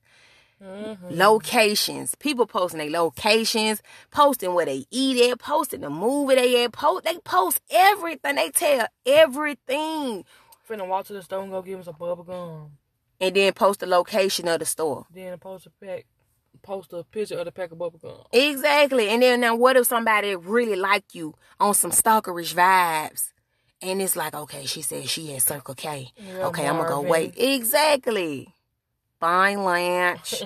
Mm-hmm. 0.62 1.06
Locations. 1.10 2.14
People 2.16 2.46
posting 2.46 2.78
their 2.78 2.90
locations, 2.90 3.82
posting 4.10 4.54
where 4.54 4.66
they 4.66 4.86
eat 4.90 5.30
at, 5.30 5.38
posting 5.38 5.80
the 5.80 5.90
movie 5.90 6.34
they 6.34 6.64
at. 6.64 6.72
Post, 6.72 7.04
they 7.04 7.18
post 7.18 7.60
everything. 7.70 8.36
They 8.36 8.50
tell 8.50 8.88
everything. 9.06 10.24
Finna 10.68 10.86
walk 10.86 11.06
to 11.06 11.12
the 11.12 11.22
store 11.22 11.42
and 11.42 11.50
go 11.50 11.62
give 11.62 11.78
them 11.78 11.84
some 11.84 11.96
bubble 11.98 12.24
gum. 12.24 12.72
And 13.20 13.34
then 13.34 13.52
post 13.52 13.80
the 13.80 13.86
location 13.86 14.48
of 14.48 14.60
the 14.60 14.66
store. 14.66 15.06
Then 15.12 15.36
post 15.38 15.66
a 15.66 15.70
pack, 15.84 16.06
post 16.62 16.92
a 16.92 17.04
picture 17.04 17.38
of 17.38 17.44
the 17.44 17.52
pack 17.52 17.72
of 17.72 17.78
bubble 17.78 17.98
gum. 17.98 18.24
Exactly. 18.32 19.08
And 19.08 19.22
then 19.22 19.40
now, 19.40 19.56
what 19.56 19.76
if 19.76 19.86
somebody 19.86 20.34
really 20.34 20.76
like 20.76 21.14
you 21.14 21.34
on 21.60 21.74
some 21.74 21.90
stalkerish 21.90 22.54
vibes? 22.54 23.32
And 23.80 24.02
it's 24.02 24.16
like, 24.16 24.34
okay, 24.34 24.66
she 24.66 24.82
said 24.82 25.08
she 25.08 25.28
had 25.28 25.42
Circle 25.42 25.76
K. 25.76 26.10
Yeah, 26.16 26.48
okay. 26.48 26.66
I'm 26.66 26.76
gonna 26.76 26.88
go 26.88 27.00
wait. 27.00 27.34
Exactly 27.36 28.52
fine 29.20 29.62
lunch. 29.64 30.42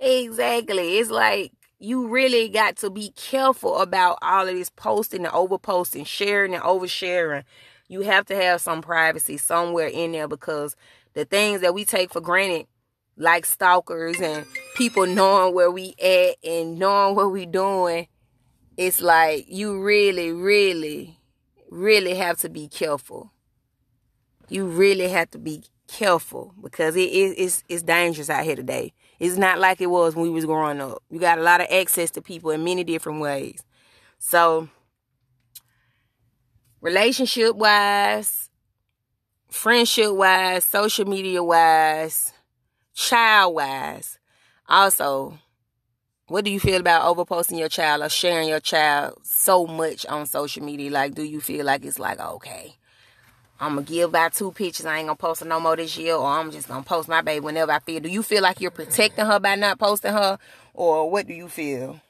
exactly. 0.00 0.98
It's 0.98 1.10
like 1.10 1.52
you 1.78 2.08
really 2.08 2.48
got 2.48 2.76
to 2.78 2.90
be 2.90 3.10
careful 3.10 3.78
about 3.78 4.18
all 4.22 4.48
of 4.48 4.54
this 4.54 4.70
posting 4.70 5.24
and 5.24 5.34
overposting, 5.34 6.06
sharing 6.06 6.54
and 6.54 6.62
oversharing. 6.62 7.44
You 7.88 8.02
have 8.02 8.26
to 8.26 8.36
have 8.36 8.60
some 8.60 8.82
privacy 8.82 9.36
somewhere 9.36 9.86
in 9.86 10.12
there 10.12 10.28
because 10.28 10.76
the 11.14 11.24
things 11.24 11.60
that 11.62 11.74
we 11.74 11.84
take 11.84 12.12
for 12.12 12.20
granted, 12.20 12.66
like 13.16 13.46
stalkers 13.46 14.20
and 14.20 14.44
people 14.76 15.06
knowing 15.06 15.54
where 15.54 15.70
we 15.70 15.94
at 16.00 16.36
and 16.48 16.78
knowing 16.78 17.16
what 17.16 17.32
we 17.32 17.46
doing, 17.46 18.08
it's 18.76 19.00
like 19.00 19.46
you 19.48 19.80
really, 19.82 20.32
really, 20.32 21.18
really 21.70 22.14
have 22.14 22.38
to 22.38 22.48
be 22.48 22.68
careful. 22.68 23.32
You 24.48 24.66
really 24.66 25.08
have 25.08 25.30
to 25.30 25.38
be 25.38 25.64
careful 25.88 26.54
because 26.62 26.94
it 26.94 27.10
is 27.10 27.34
it's, 27.36 27.64
it's 27.68 27.82
dangerous 27.82 28.30
out 28.30 28.44
here 28.44 28.54
today. 28.54 28.92
It's 29.18 29.36
not 29.36 29.58
like 29.58 29.80
it 29.80 29.86
was 29.86 30.14
when 30.14 30.24
we 30.24 30.30
was 30.30 30.44
growing 30.44 30.80
up. 30.80 31.02
You 31.10 31.18
got 31.18 31.38
a 31.38 31.42
lot 31.42 31.60
of 31.60 31.66
access 31.70 32.10
to 32.12 32.22
people 32.22 32.50
in 32.50 32.62
many 32.62 32.84
different 32.84 33.20
ways. 33.20 33.64
So 34.18 34.68
relationship 36.80 37.56
wise, 37.56 38.50
friendship 39.48 40.12
wise, 40.12 40.64
social 40.64 41.06
media 41.06 41.42
wise, 41.42 42.32
child 42.94 43.54
wise, 43.54 44.18
also 44.68 45.38
what 46.28 46.44
do 46.44 46.50
you 46.50 46.60
feel 46.60 46.80
about 46.80 47.16
overposting 47.16 47.58
your 47.58 47.70
child 47.70 48.02
or 48.02 48.10
sharing 48.10 48.48
your 48.48 48.60
child 48.60 49.18
so 49.22 49.66
much 49.66 50.04
on 50.06 50.26
social 50.26 50.62
media? 50.62 50.90
Like, 50.90 51.14
do 51.14 51.22
you 51.22 51.40
feel 51.40 51.64
like 51.64 51.86
it's 51.86 51.98
like, 51.98 52.20
okay, 52.20 52.76
I'm 53.60 53.74
gonna 53.74 53.82
give 53.82 54.14
out 54.14 54.34
two 54.34 54.52
pictures. 54.52 54.86
I 54.86 54.98
ain't 54.98 55.08
gonna 55.08 55.16
post 55.16 55.40
her 55.40 55.46
no 55.46 55.58
more 55.58 55.76
this 55.76 55.96
year, 55.98 56.14
or 56.14 56.26
I'm 56.26 56.50
just 56.52 56.68
gonna 56.68 56.84
post 56.84 57.08
my 57.08 57.22
baby 57.22 57.40
whenever 57.40 57.72
I 57.72 57.80
feel. 57.80 58.00
Do 58.00 58.08
you 58.08 58.22
feel 58.22 58.42
like 58.42 58.60
you're 58.60 58.70
protecting 58.70 59.26
her 59.26 59.40
by 59.40 59.56
not 59.56 59.78
posting 59.80 60.12
her, 60.12 60.38
or 60.74 61.10
what 61.10 61.26
do 61.26 61.34
you 61.34 61.48
feel? 61.48 62.00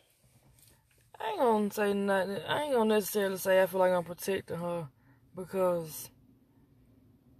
I 1.18 1.30
ain't 1.30 1.38
gonna 1.38 1.70
say 1.70 1.94
nothing. 1.94 2.38
I 2.46 2.62
ain't 2.62 2.74
gonna 2.74 2.94
necessarily 2.94 3.38
say 3.38 3.62
I 3.62 3.66
feel 3.66 3.80
like 3.80 3.92
I'm 3.92 4.04
protecting 4.04 4.58
her 4.58 4.88
because 5.34 6.10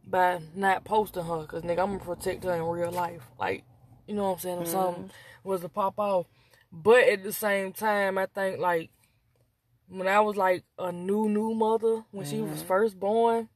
by 0.07 0.40
not 0.55 0.85
posting 0.85 1.25
her, 1.25 1.44
cause 1.44 1.62
nigga, 1.62 1.81
I'm 1.81 1.99
gonna 1.99 1.99
protect 1.99 2.44
her 2.44 2.55
in 2.55 2.62
real 2.62 2.90
life. 2.90 3.23
Like, 3.38 3.64
you 4.07 4.14
know 4.14 4.25
what 4.25 4.33
I'm 4.33 4.38
saying? 4.38 4.62
If 4.62 4.68
mm-hmm. 4.68 4.73
something 4.73 5.11
was 5.44 5.61
to 5.61 5.68
pop 5.68 5.99
off, 5.99 6.27
but 6.73 7.05
at 7.05 7.23
the 7.23 7.33
same 7.33 7.75
time, 7.75 8.16
I 8.16 8.25
think 8.25 8.59
like 8.59 8.90
when 9.88 10.09
I 10.09 10.21
was 10.21 10.37
like 10.37 10.64
a 10.79 10.92
new 10.92 11.29
new 11.29 11.55
mother 11.55 12.05
when 12.11 12.25
mm-hmm. 12.25 12.31
she 12.31 12.40
was 12.40 12.61
mm-hmm. 12.61 12.68
first 12.68 12.99
born 12.99 13.51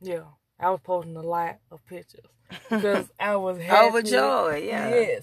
yeah, 0.00 0.22
I 0.58 0.70
was 0.70 0.80
posting 0.82 1.16
a 1.16 1.22
lot 1.22 1.58
of 1.70 1.84
pictures 1.86 2.26
because 2.68 3.06
I 3.20 3.36
was 3.36 3.58
happy. 3.60 3.86
overjoyed. 3.88 4.64
Yeah. 4.64 4.88
Yes. 4.90 5.22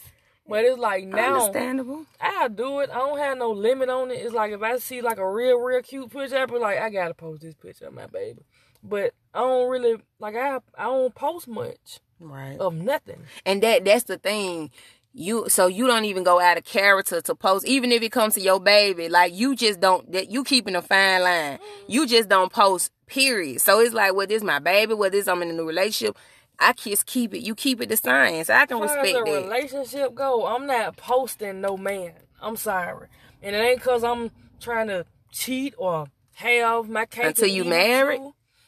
But 0.50 0.64
it's 0.64 0.80
like 0.80 1.06
now, 1.06 1.42
understandable. 1.42 2.06
I 2.22 2.48
do 2.48 2.80
it. 2.80 2.90
I 2.90 3.00
don't 3.00 3.18
have 3.18 3.38
no 3.38 3.52
limit 3.52 3.90
on 3.90 4.12
it. 4.12 4.16
It's 4.16 4.34
like 4.34 4.54
if 4.54 4.62
I 4.62 4.78
see 4.78 5.02
like 5.02 5.18
a 5.18 5.30
real, 5.30 5.60
real 5.60 5.82
cute 5.82 6.10
picture, 6.10 6.38
I 6.38 6.46
be 6.46 6.58
like, 6.58 6.80
I 6.80 6.90
gotta 6.90 7.14
post 7.14 7.42
this 7.42 7.56
picture 7.56 7.88
of 7.88 7.94
my 7.94 8.08
baby. 8.08 8.44
But 8.82 9.14
I 9.34 9.40
don't 9.42 9.70
really 9.70 9.98
like. 10.20 10.36
I 10.36 10.60
I 10.78 10.84
don't 10.86 11.14
post 11.14 11.48
much. 11.50 12.00
Right. 12.20 12.58
Of 12.60 12.74
nothing. 12.76 13.24
And 13.46 13.62
that 13.62 13.84
that's 13.84 14.06
the 14.06 14.18
thing 14.18 14.72
you 15.18 15.46
so 15.50 15.68
you 15.68 15.88
don't 15.88 16.06
even 16.06 16.24
go 16.24 16.40
out 16.40 16.58
of 16.58 16.64
character 16.64 17.22
to 17.22 17.36
post 17.36 17.66
even 17.66 17.92
if 17.92 18.02
it 18.02 18.12
comes 18.12 18.36
to 18.36 18.42
your 18.42 18.60
baby. 18.60 19.10
Like 19.10 19.34
you 19.34 19.56
just 19.56 19.80
don't 19.80 20.10
that 20.12 20.30
you 20.30 20.44
keeping 20.44 20.76
a 20.76 20.82
fine 20.82 21.24
line. 21.24 21.60
You 21.88 22.06
just 22.06 22.30
don't 22.30 22.52
post 22.52 22.92
period. 23.08 23.62
So 23.62 23.80
it's 23.80 23.94
like 23.94 24.14
well 24.14 24.28
this 24.28 24.44
my 24.44 24.60
baby 24.60 24.94
well 24.94 25.10
this 25.10 25.28
i'm 25.28 25.42
in 25.42 25.50
a 25.50 25.54
new 25.54 25.66
relationship. 25.68 26.18
I 26.60 26.74
just 26.74 27.06
keep 27.06 27.34
it 27.34 27.40
you 27.40 27.56
keep 27.56 27.82
it 27.82 27.90
the 27.90 27.98
science. 27.98 28.50
I 28.50 28.66
can 28.66 28.80
respect 28.80 29.14
that. 29.14 29.24
relationship 29.24 30.14
go? 30.14 30.46
I'm 30.46 30.68
not 30.68 30.98
posting 30.98 31.62
no 31.62 31.78
man. 31.78 32.14
I'm 32.42 32.56
sorry. 32.56 33.08
And 33.42 33.56
it 33.56 33.60
ain't 33.60 33.80
because 33.80 34.04
i'm 34.04 34.32
trying 34.60 34.88
to 34.88 35.06
cheat 35.32 35.74
or 35.78 36.08
have 36.36 36.90
my 36.90 37.06
cake 37.06 37.26
until 37.26 37.48
you 37.48 37.64
married 37.64 38.22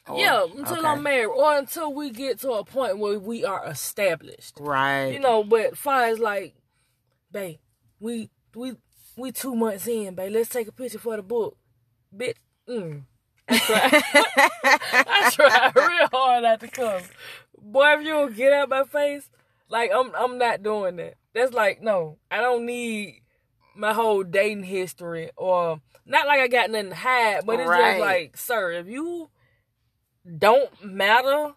or, 0.10 0.20
yeah, 0.20 0.44
until 0.44 0.80
okay. 0.80 0.88
I'm 0.88 1.04
married, 1.04 1.28
or 1.28 1.58
until 1.58 1.94
we 1.94 2.10
get 2.10 2.40
to 2.40 2.52
a 2.54 2.64
point 2.64 2.98
where 2.98 3.20
we 3.20 3.46
are 3.46 3.66
established. 3.68 4.58
Right. 4.60 5.08
You 5.10 5.20
know, 5.20 5.44
but 5.44 5.78
far 5.78 6.06
as 6.06 6.20
like, 6.20 6.56
babe, 7.32 7.58
we 8.00 8.30
we 8.56 8.74
we 9.16 9.32
two 9.32 9.56
months 9.56 9.88
in, 9.88 10.16
babe. 10.16 10.34
Let's 10.34 10.50
take 10.50 10.68
a 10.68 10.72
picture 10.72 11.00
for 11.00 11.16
the 11.16 11.24
book, 11.24 11.58
bitch. 12.16 12.36
Mm. 12.68 13.04
I 13.50 13.60
try. 13.60 13.90
I 14.94 15.30
try 15.32 15.72
real 15.76 16.08
hard 16.12 16.44
not 16.44 16.60
to 16.62 16.68
come. 16.68 17.02
Boy, 17.58 17.94
if 17.94 18.02
you 18.02 18.10
don't 18.10 18.36
get 18.36 18.54
out 18.54 18.70
my 18.70 18.84
face, 18.84 19.30
like 19.70 19.92
I'm 19.94 20.12
I'm 20.16 20.38
not 20.38 20.64
doing 20.64 20.98
that. 20.98 21.16
That's 21.34 21.54
like 21.54 21.82
no, 21.82 22.18
I 22.32 22.38
don't 22.38 22.66
need 22.66 23.22
my 23.76 23.94
whole 23.94 24.24
dating 24.24 24.64
history 24.64 25.30
or 25.38 25.82
not 26.06 26.28
like 26.28 26.42
I 26.42 26.48
got 26.48 26.70
nothing 26.72 26.90
to 26.90 26.96
hide, 26.96 27.46
but 27.46 27.60
it's 27.60 27.70
right. 27.70 27.92
just 27.92 28.02
like, 28.02 28.38
sir, 28.38 28.72
if 28.72 28.88
you 28.88 29.30
don't 30.38 30.70
matter, 30.84 31.54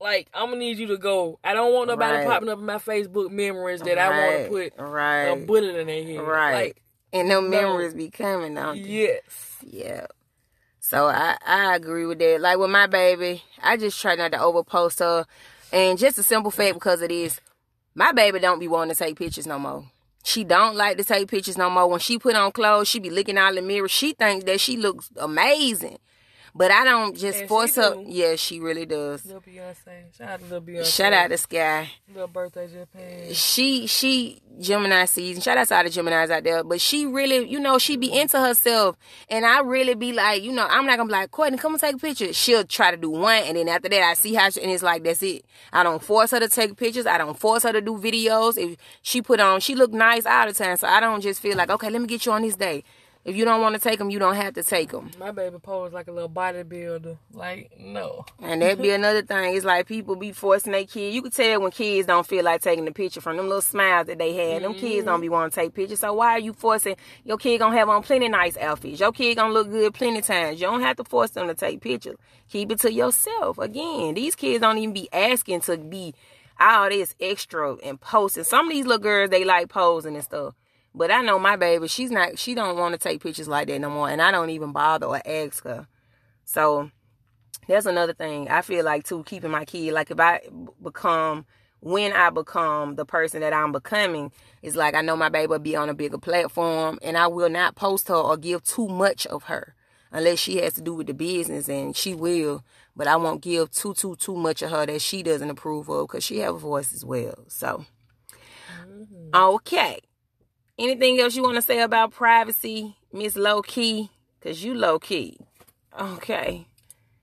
like 0.00 0.28
I'm 0.34 0.46
gonna 0.46 0.58
need 0.58 0.78
you 0.78 0.88
to 0.88 0.98
go. 0.98 1.38
I 1.44 1.54
don't 1.54 1.72
want 1.72 1.88
nobody 1.88 2.18
right. 2.18 2.26
popping 2.26 2.48
up 2.48 2.58
in 2.58 2.66
my 2.66 2.78
Facebook 2.78 3.30
memories 3.30 3.80
that 3.80 3.96
right. 3.96 3.98
I 3.98 4.10
want 4.10 4.44
to 4.44 4.48
put 4.50 4.72
right. 4.78 5.24
a 5.24 5.36
bullet 5.36 5.76
in 5.76 5.86
their 5.86 6.04
head. 6.04 6.20
Right. 6.20 6.54
Like, 6.54 6.82
and 7.12 7.28
no 7.28 7.40
memories 7.40 7.94
be 7.94 8.10
coming, 8.10 8.54
don't 8.54 8.76
Yes. 8.76 9.58
Yeah. 9.62 10.06
So 10.80 11.06
I 11.08 11.36
I 11.46 11.76
agree 11.76 12.06
with 12.06 12.18
that. 12.18 12.40
Like 12.40 12.58
with 12.58 12.70
my 12.70 12.86
baby, 12.86 13.42
I 13.62 13.76
just 13.76 14.00
try 14.00 14.14
not 14.14 14.32
to 14.32 14.38
overpost 14.38 15.00
her, 15.00 15.26
and 15.72 15.98
just 15.98 16.18
a 16.18 16.22
simple 16.22 16.50
fact 16.50 16.74
because 16.74 17.02
it 17.02 17.12
is, 17.12 17.40
my 17.94 18.12
baby 18.12 18.38
don't 18.38 18.58
be 18.58 18.68
wanting 18.68 18.94
to 18.94 18.98
take 18.98 19.18
pictures 19.18 19.46
no 19.46 19.58
more. 19.58 19.84
She 20.22 20.44
don't 20.44 20.76
like 20.76 20.96
to 20.98 21.04
take 21.04 21.28
pictures 21.28 21.56
no 21.56 21.70
more. 21.70 21.86
When 21.86 22.00
she 22.00 22.18
put 22.18 22.36
on 22.36 22.52
clothes, 22.52 22.88
she 22.88 22.98
be 22.98 23.10
looking 23.10 23.38
out 23.38 23.54
the 23.54 23.62
mirror. 23.62 23.88
She 23.88 24.12
thinks 24.12 24.44
that 24.44 24.60
she 24.60 24.76
looks 24.76 25.10
amazing. 25.16 25.98
But 26.54 26.70
I 26.70 26.84
don't 26.84 27.16
just 27.16 27.40
and 27.40 27.48
force 27.48 27.76
her. 27.76 27.94
Do. 27.94 28.04
Yeah, 28.06 28.36
she 28.36 28.60
really 28.60 28.86
does. 28.86 29.24
Little 29.24 29.40
Beyonce. 29.40 30.16
Shout 30.16 30.28
out 30.28 30.38
to 30.40 30.44
Little 30.44 30.60
Beyonce. 30.60 30.96
Shout 30.96 31.12
out 31.12 31.28
to 31.28 31.38
Sky. 31.38 31.90
Little 32.08 32.28
birthday 32.28 32.68
Japan. 32.68 33.32
She 33.32 33.86
she 33.86 34.42
Gemini 34.58 35.04
season. 35.04 35.42
Shout 35.42 35.58
out 35.58 35.68
to 35.68 35.76
all 35.76 35.84
the 35.84 35.90
Geminis 35.90 36.30
out 36.30 36.44
there. 36.44 36.64
But 36.64 36.80
she 36.80 37.06
really, 37.06 37.48
you 37.48 37.60
know, 37.60 37.78
she 37.78 37.96
be 37.96 38.08
mm-hmm. 38.08 38.18
into 38.18 38.40
herself. 38.40 38.96
And 39.28 39.46
I 39.46 39.60
really 39.60 39.94
be 39.94 40.12
like, 40.12 40.42
you 40.42 40.52
know, 40.52 40.66
I'm 40.68 40.86
not 40.86 40.96
gonna 40.96 41.08
be 41.08 41.12
like, 41.12 41.30
Courtney, 41.30 41.58
come 41.58 41.74
and 41.74 41.80
take 41.80 41.94
a 41.94 41.98
picture. 41.98 42.32
She'll 42.32 42.64
try 42.64 42.90
to 42.90 42.96
do 42.96 43.10
one 43.10 43.42
and 43.44 43.56
then 43.56 43.68
after 43.68 43.88
that 43.88 44.02
I 44.02 44.14
see 44.14 44.34
how 44.34 44.50
she 44.50 44.60
and 44.60 44.70
it's 44.70 44.82
like 44.82 45.04
that's 45.04 45.22
it. 45.22 45.44
I 45.72 45.82
don't 45.82 46.02
force 46.02 46.32
her 46.32 46.40
to 46.40 46.48
take 46.48 46.76
pictures. 46.76 47.06
I 47.06 47.18
don't 47.18 47.38
force 47.38 47.62
her 47.62 47.72
to 47.72 47.80
do 47.80 47.96
videos. 47.96 48.58
If 48.58 48.76
she 49.02 49.22
put 49.22 49.40
on 49.40 49.60
she 49.60 49.74
look 49.74 49.92
nice 49.92 50.26
all 50.26 50.46
the 50.46 50.52
time. 50.52 50.76
So 50.76 50.88
I 50.88 51.00
don't 51.00 51.20
just 51.20 51.40
feel 51.40 51.56
like, 51.56 51.70
okay, 51.70 51.90
let 51.90 52.00
me 52.00 52.08
get 52.08 52.26
you 52.26 52.32
on 52.32 52.42
this 52.42 52.56
day. 52.56 52.82
If 53.22 53.36
you 53.36 53.44
don't 53.44 53.60
want 53.60 53.74
to 53.74 53.80
take 53.80 53.98
them, 53.98 54.08
you 54.08 54.18
don't 54.18 54.34
have 54.34 54.54
to 54.54 54.62
take 54.62 54.92
them. 54.92 55.10
My 55.18 55.30
baby 55.30 55.58
pose 55.58 55.92
like 55.92 56.08
a 56.08 56.12
little 56.12 56.30
bodybuilder. 56.30 57.18
Like, 57.34 57.70
no. 57.78 58.24
And 58.40 58.62
that'd 58.62 58.80
be 58.80 58.90
another 58.92 59.20
thing. 59.20 59.54
It's 59.54 59.64
like 59.64 59.86
people 59.86 60.16
be 60.16 60.32
forcing 60.32 60.72
their 60.72 60.86
kids. 60.86 61.14
You 61.14 61.20
can 61.20 61.30
tell 61.30 61.60
when 61.60 61.70
kids 61.70 62.06
don't 62.06 62.26
feel 62.26 62.44
like 62.44 62.62
taking 62.62 62.86
the 62.86 62.92
picture 62.92 63.20
from 63.20 63.36
them 63.36 63.46
little 63.46 63.60
smiles 63.60 64.06
that 64.06 64.18
they 64.18 64.32
had. 64.32 64.62
Mm-hmm. 64.62 64.72
Them 64.72 64.74
kids 64.80 65.04
don't 65.04 65.20
be 65.20 65.28
wanting 65.28 65.50
to 65.50 65.56
take 65.56 65.74
pictures. 65.74 66.00
So 66.00 66.14
why 66.14 66.32
are 66.32 66.38
you 66.38 66.54
forcing 66.54 66.96
your 67.24 67.36
kid 67.36 67.58
gonna 67.58 67.76
have 67.76 67.90
on 67.90 68.02
plenty 68.02 68.28
nice 68.28 68.56
outfits? 68.56 69.00
Your 69.00 69.12
kid 69.12 69.34
gonna 69.34 69.52
look 69.52 69.70
good 69.70 69.92
plenty 69.92 70.22
times. 70.22 70.58
You 70.58 70.68
don't 70.68 70.80
have 70.80 70.96
to 70.96 71.04
force 71.04 71.30
them 71.30 71.46
to 71.48 71.54
take 71.54 71.82
pictures. 71.82 72.16
Keep 72.48 72.72
it 72.72 72.80
to 72.80 72.92
yourself. 72.92 73.58
Again, 73.58 74.14
these 74.14 74.34
kids 74.34 74.62
don't 74.62 74.78
even 74.78 74.94
be 74.94 75.12
asking 75.12 75.60
to 75.62 75.76
be 75.76 76.14
all 76.58 76.88
this 76.88 77.14
extra 77.20 77.74
and 77.76 78.00
posting. 78.00 78.44
Some 78.44 78.66
of 78.66 78.72
these 78.72 78.86
little 78.86 79.02
girls 79.02 79.30
they 79.30 79.44
like 79.44 79.68
posing 79.68 80.14
and 80.14 80.24
stuff. 80.24 80.54
But 80.94 81.10
I 81.10 81.22
know 81.22 81.38
my 81.38 81.56
baby, 81.56 81.88
she's 81.88 82.10
not, 82.10 82.38
she 82.38 82.54
don't 82.54 82.76
want 82.76 82.92
to 82.92 82.98
take 82.98 83.22
pictures 83.22 83.48
like 83.48 83.68
that 83.68 83.80
no 83.80 83.90
more. 83.90 84.08
And 84.08 84.20
I 84.20 84.30
don't 84.30 84.50
even 84.50 84.72
bother 84.72 85.06
or 85.06 85.20
ask 85.24 85.64
her. 85.64 85.86
So 86.44 86.90
that's 87.68 87.86
another 87.86 88.12
thing. 88.12 88.48
I 88.48 88.62
feel 88.62 88.84
like 88.84 89.04
too, 89.04 89.22
keeping 89.24 89.50
my 89.50 89.64
kid, 89.64 89.92
like 89.92 90.10
if 90.10 90.18
I 90.18 90.40
become, 90.82 91.46
when 91.78 92.12
I 92.12 92.30
become 92.30 92.96
the 92.96 93.04
person 93.04 93.40
that 93.40 93.52
I'm 93.52 93.72
becoming, 93.72 94.32
it's 94.62 94.76
like 94.76 94.94
I 94.94 95.00
know 95.02 95.16
my 95.16 95.28
baby 95.28 95.46
will 95.46 95.58
be 95.60 95.76
on 95.76 95.88
a 95.88 95.94
bigger 95.94 96.18
platform 96.18 96.98
and 97.02 97.16
I 97.16 97.28
will 97.28 97.48
not 97.48 97.76
post 97.76 98.08
her 98.08 98.14
or 98.14 98.36
give 98.36 98.64
too 98.64 98.88
much 98.88 99.26
of 99.26 99.44
her 99.44 99.74
unless 100.12 100.38
she 100.38 100.58
has 100.58 100.74
to 100.74 100.80
do 100.80 100.94
with 100.94 101.06
the 101.06 101.14
business 101.14 101.68
and 101.68 101.96
she 101.96 102.14
will 102.14 102.64
but 102.96 103.06
i 103.06 103.16
won't 103.16 103.42
give 103.42 103.70
too 103.70 103.94
too 103.94 104.16
too 104.16 104.34
much 104.36 104.62
of 104.62 104.70
her 104.70 104.86
that 104.86 105.00
she 105.00 105.22
doesn't 105.22 105.50
approve 105.50 105.88
of 105.88 106.06
because 106.06 106.24
she 106.24 106.38
have 106.38 106.54
a 106.54 106.58
voice 106.58 106.92
as 106.92 107.04
well 107.04 107.44
so 107.48 107.84
mm-hmm. 108.72 109.34
okay 109.34 110.00
Anything 110.80 111.20
else 111.20 111.36
you 111.36 111.42
want 111.42 111.56
to 111.56 111.62
say 111.62 111.80
about 111.80 112.10
privacy, 112.10 112.96
Miss 113.12 113.36
Low 113.36 113.60
Key? 113.60 114.08
Cause 114.40 114.62
you 114.62 114.72
low 114.72 114.98
key. 114.98 115.36
Okay. 116.00 116.66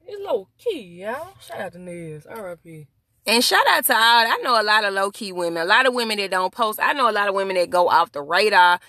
It's 0.05 0.23
low 0.23 0.47
key, 0.59 1.01
y'all. 1.01 1.33
Shout 1.41 1.59
out 1.59 1.71
to 1.73 1.79
Nez. 1.79 2.27
R.I.P. 2.27 2.85
And 3.25 3.43
shout 3.43 3.65
out 3.67 3.85
to 3.85 3.93
all. 3.93 3.99
I 3.99 4.39
know 4.43 4.61
a 4.61 4.63
lot 4.63 4.83
of 4.83 4.93
low 4.93 5.09
key 5.09 5.31
women. 5.31 5.63
A 5.63 5.65
lot 5.65 5.87
of 5.87 5.95
women 5.95 6.17
that 6.17 6.29
don't 6.29 6.53
post. 6.53 6.79
I 6.79 6.93
know 6.93 7.09
a 7.09 7.11
lot 7.11 7.27
of 7.27 7.33
women 7.33 7.55
that 7.55 7.71
go 7.71 7.89
off 7.89 8.11
the 8.11 8.21
radar. 8.21 8.79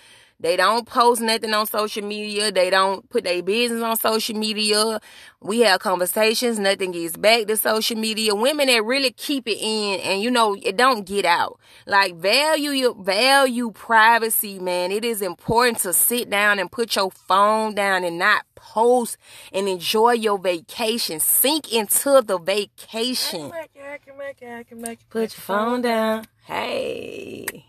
They 0.41 0.55
don't 0.55 0.87
post 0.87 1.19
nothing 1.21 1.53
on 1.53 1.67
social 1.67 2.05
media. 2.05 2.49
They 2.49 2.69
don't 2.69 3.07
put 3.09 3.25
their 3.25 3.43
business 3.43 3.83
on 3.83 3.97
social 3.97 4.37
media. 4.37 5.01
We 5.41 5.59
have 5.61 5.81
conversations. 5.81 6.57
Nothing 6.57 6.91
gets 6.91 7.17
back 7.17 7.47
to 7.47 7.57
social 7.57 7.97
media. 7.97 8.33
Women 8.33 8.67
that 8.67 8.85
really 8.85 9.11
keep 9.11 9.49
it 9.49 9.57
in 9.59 9.99
and 9.99 10.21
you 10.21 10.31
know, 10.31 10.55
it 10.61 10.77
don't 10.77 11.05
get 11.05 11.25
out. 11.25 11.59
Like 11.85 12.15
value 12.15 12.71
your 12.71 12.95
value 12.95 13.71
privacy, 13.71 14.59
man. 14.59 14.93
It 14.93 15.03
is 15.03 15.21
important 15.21 15.79
to 15.79 15.91
sit 15.91 16.29
down 16.29 16.57
and 16.59 16.71
put 16.71 16.95
your 16.95 17.11
phone 17.11 17.75
down 17.75 18.05
and 18.05 18.17
not 18.17 18.45
post 18.55 19.17
and 19.51 19.67
enjoy 19.67 20.13
your 20.13 20.37
vacation. 20.39 21.19
Sink 21.19 21.73
into 21.73 22.21
the 22.21 22.37
vacation. 22.37 23.51
Put 25.09 25.21
your 25.21 25.29
phone 25.29 25.81
down. 25.81 26.25
Hey. 26.45 27.68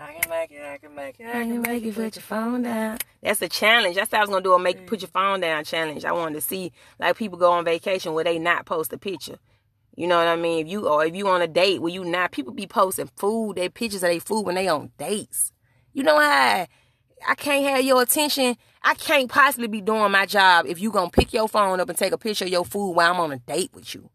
I 0.00 0.12
can 0.12 0.30
make 0.30 0.50
it, 0.50 0.62
I 0.64 0.78
can 0.78 0.94
make 0.94 1.20
it, 1.20 1.26
I 1.26 1.32
can 1.32 1.62
make 1.62 1.84
it. 1.84 1.94
Put 1.94 2.16
your 2.16 2.22
phone 2.22 2.62
down. 2.62 2.98
That's 3.22 3.40
a 3.42 3.48
challenge. 3.48 3.96
That's 3.96 4.10
what 4.10 4.18
I 4.18 4.20
was 4.22 4.30
gonna 4.30 4.42
do 4.42 4.52
a 4.54 4.58
make 4.58 4.86
put 4.86 5.00
your 5.00 5.08
mm. 5.08 5.12
phone 5.12 5.40
down 5.40 5.64
challenge. 5.64 6.04
I 6.04 6.12
wanted 6.12 6.34
to 6.34 6.40
see 6.40 6.72
like 6.98 7.16
people 7.16 7.38
go 7.38 7.52
on 7.52 7.64
vacation 7.64 8.12
where 8.12 8.24
they 8.24 8.38
not 8.38 8.66
post 8.66 8.92
a 8.92 8.98
picture. 8.98 9.38
You 9.96 10.08
know 10.08 10.18
what 10.18 10.26
I 10.26 10.36
mean? 10.36 10.66
If 10.66 10.72
you 10.72 10.88
or 10.88 11.04
if 11.04 11.14
you 11.14 11.28
on 11.28 11.42
a 11.42 11.46
date 11.46 11.80
where 11.80 11.92
you 11.92 12.04
not 12.04 12.32
people 12.32 12.52
be 12.52 12.66
posting 12.66 13.10
food, 13.16 13.56
their 13.56 13.70
pictures 13.70 14.02
of 14.02 14.10
their 14.10 14.20
food 14.20 14.42
when 14.42 14.56
they 14.56 14.68
on 14.68 14.90
dates. 14.98 15.52
You 15.92 16.02
know 16.02 16.18
how 16.18 16.66
I 17.26 17.34
can't 17.36 17.64
have 17.64 17.84
your 17.84 18.02
attention. 18.02 18.56
I 18.82 18.94
can't 18.94 19.30
possibly 19.30 19.68
be 19.68 19.80
doing 19.80 20.10
my 20.10 20.26
job 20.26 20.66
if 20.66 20.80
you 20.80 20.90
gonna 20.90 21.10
pick 21.10 21.32
your 21.32 21.48
phone 21.48 21.78
up 21.78 21.88
and 21.88 21.96
take 21.96 22.12
a 22.12 22.18
picture 22.18 22.46
of 22.46 22.50
your 22.50 22.64
food 22.64 22.92
while 22.92 23.12
I'm 23.12 23.20
on 23.20 23.32
a 23.32 23.38
date 23.38 23.70
with 23.72 23.94
you. 23.94 24.10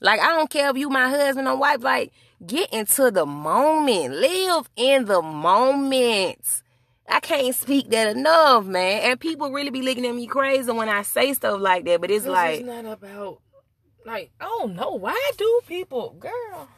Like 0.00 0.20
I 0.20 0.28
don't 0.28 0.50
care 0.50 0.70
if 0.70 0.76
you 0.76 0.88
my 0.88 1.08
husband 1.08 1.48
or 1.48 1.56
wife. 1.56 1.82
Like 1.82 2.12
get 2.46 2.72
into 2.72 3.10
the 3.10 3.26
moment. 3.26 4.14
Live 4.14 4.70
in 4.76 5.06
the 5.06 5.22
moment. 5.22 6.62
I 7.08 7.20
can't 7.20 7.54
speak 7.54 7.90
that 7.90 8.16
enough, 8.16 8.66
man. 8.66 9.02
And 9.02 9.20
people 9.20 9.50
really 9.50 9.70
be 9.70 9.82
looking 9.82 10.06
at 10.06 10.14
me 10.14 10.26
crazy 10.26 10.70
when 10.70 10.88
I 10.88 11.02
say 11.02 11.32
stuff 11.32 11.60
like 11.60 11.84
that. 11.86 12.00
But 12.00 12.10
it's 12.10 12.26
like 12.26 12.60
is 12.60 12.66
not 12.66 12.84
about 12.84 13.40
like 14.04 14.30
I 14.40 14.44
don't 14.44 14.74
know 14.74 14.92
why 14.92 15.30
do 15.36 15.60
people, 15.66 16.16
girl. 16.18 16.68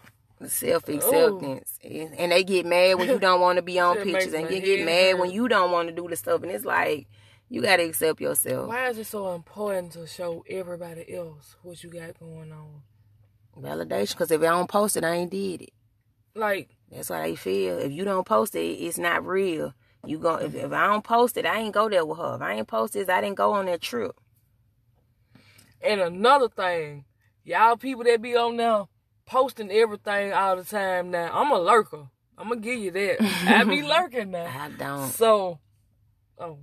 self 0.46 0.84
oh. 0.88 0.94
acceptance, 0.94 1.78
and 1.82 2.32
they 2.32 2.44
get 2.44 2.64
mad 2.64 2.98
when 2.98 3.08
you 3.08 3.18
don't 3.18 3.40
want 3.42 3.56
to 3.56 3.62
be 3.62 3.78
on 3.78 3.96
pictures, 3.96 4.32
and 4.32 4.50
you 4.50 4.60
get 4.60 4.84
mad 4.84 5.12
hurt. 5.12 5.18
when 5.20 5.30
you 5.30 5.48
don't 5.48 5.72
want 5.72 5.88
to 5.88 5.94
do 5.94 6.08
the 6.08 6.16
stuff. 6.16 6.42
And 6.42 6.50
it's 6.50 6.64
like 6.64 7.06
you 7.48 7.60
gotta 7.60 7.84
accept 7.84 8.20
yourself. 8.20 8.68
Why 8.68 8.88
is 8.88 8.98
it 8.98 9.06
so 9.06 9.34
important 9.34 9.92
to 9.92 10.06
show 10.06 10.44
everybody 10.48 11.12
else 11.14 11.56
what 11.62 11.82
you 11.82 11.90
got 11.90 12.18
going 12.18 12.52
on? 12.52 12.82
Validation, 13.58 14.10
because 14.10 14.30
if 14.30 14.40
I 14.40 14.46
don't 14.46 14.68
post 14.68 14.96
it, 14.96 15.04
I 15.04 15.14
ain't 15.14 15.30
did 15.30 15.62
it. 15.62 15.72
Like 16.34 16.70
That's 16.90 17.08
how 17.08 17.22
they 17.22 17.36
feel. 17.36 17.78
If 17.78 17.92
you 17.92 18.04
don't 18.04 18.26
post 18.26 18.54
it, 18.54 18.58
it's 18.58 18.98
not 18.98 19.26
real. 19.26 19.74
You 20.06 20.18
go 20.18 20.36
if, 20.36 20.54
if 20.54 20.72
I 20.72 20.86
don't 20.86 21.04
post 21.04 21.36
it, 21.36 21.44
I 21.44 21.58
ain't 21.58 21.74
go 21.74 21.88
there 21.88 22.06
with 22.06 22.18
her. 22.18 22.36
If 22.36 22.42
I 22.42 22.54
ain't 22.54 22.68
post 22.68 22.94
this, 22.94 23.08
I 23.08 23.20
didn't 23.20 23.36
go 23.36 23.52
on 23.52 23.66
that 23.66 23.80
trip. 23.80 24.18
And 25.82 26.00
another 26.00 26.48
thing, 26.48 27.04
y'all 27.44 27.76
people 27.76 28.04
that 28.04 28.22
be 28.22 28.36
on 28.36 28.56
there 28.56 28.84
posting 29.26 29.70
everything 29.70 30.32
all 30.32 30.56
the 30.56 30.64
time 30.64 31.10
now. 31.10 31.30
I'm 31.32 31.50
a 31.50 31.58
lurker. 31.58 32.08
I'm 32.38 32.48
gonna 32.48 32.60
give 32.60 32.78
you 32.78 32.90
that. 32.90 33.22
I 33.46 33.64
be 33.64 33.82
lurking 33.86 34.30
now. 34.30 34.46
I 34.46 34.70
don't. 34.70 35.10
So, 35.10 35.58
oh, 36.38 36.58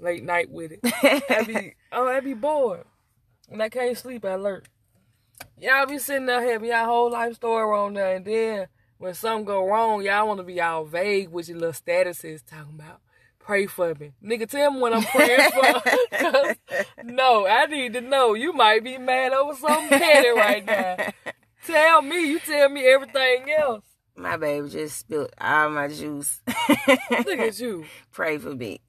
late 0.00 0.24
night 0.24 0.50
with 0.50 0.72
it. 0.72 0.80
I 0.82 1.44
be, 1.46 1.74
oh, 1.92 2.08
I 2.08 2.20
be 2.20 2.34
bored. 2.34 2.84
And 3.48 3.62
I 3.62 3.68
can't 3.68 3.96
sleep, 3.96 4.24
I 4.24 4.34
lurk. 4.34 4.66
Y'all 5.58 5.86
be 5.86 5.98
sitting 5.98 6.26
there 6.26 6.42
having 6.42 6.68
y'all 6.68 6.84
whole 6.84 7.10
life 7.10 7.34
story 7.34 7.76
on 7.76 7.94
there, 7.94 8.16
and 8.16 8.24
then 8.24 8.66
when 8.98 9.14
something 9.14 9.44
go 9.44 9.66
wrong, 9.66 10.02
y'all 10.02 10.26
want 10.26 10.38
to 10.38 10.44
be 10.44 10.60
all 10.60 10.84
vague 10.84 11.28
with 11.30 11.48
your 11.48 11.58
little 11.58 11.72
statuses 11.72 12.44
talking 12.44 12.74
about. 12.74 13.00
Pray 13.38 13.66
for 13.66 13.94
me. 13.94 14.12
Nigga, 14.24 14.48
tell 14.48 14.70
me 14.70 14.80
what 14.80 14.94
I'm 14.94 15.02
praying 15.02 15.50
for. 15.50 16.54
no, 17.04 17.46
I 17.46 17.66
need 17.66 17.92
to 17.92 18.00
know. 18.00 18.32
You 18.32 18.54
might 18.54 18.82
be 18.82 18.96
mad 18.96 19.32
over 19.32 19.54
something 19.54 19.98
petty 19.98 20.30
right 20.30 20.64
now. 20.64 20.96
Tell 21.66 22.02
me. 22.02 22.28
You 22.28 22.38
tell 22.40 22.68
me 22.68 22.86
everything 22.86 23.50
else. 23.50 23.84
My 24.16 24.36
baby 24.36 24.68
just 24.68 24.98
spilled 24.98 25.30
all 25.40 25.70
my 25.70 25.88
juice. 25.88 26.40
Look 26.46 27.38
at 27.38 27.58
you. 27.58 27.86
Pray 28.12 28.38
for 28.38 28.54
me. 28.54 28.80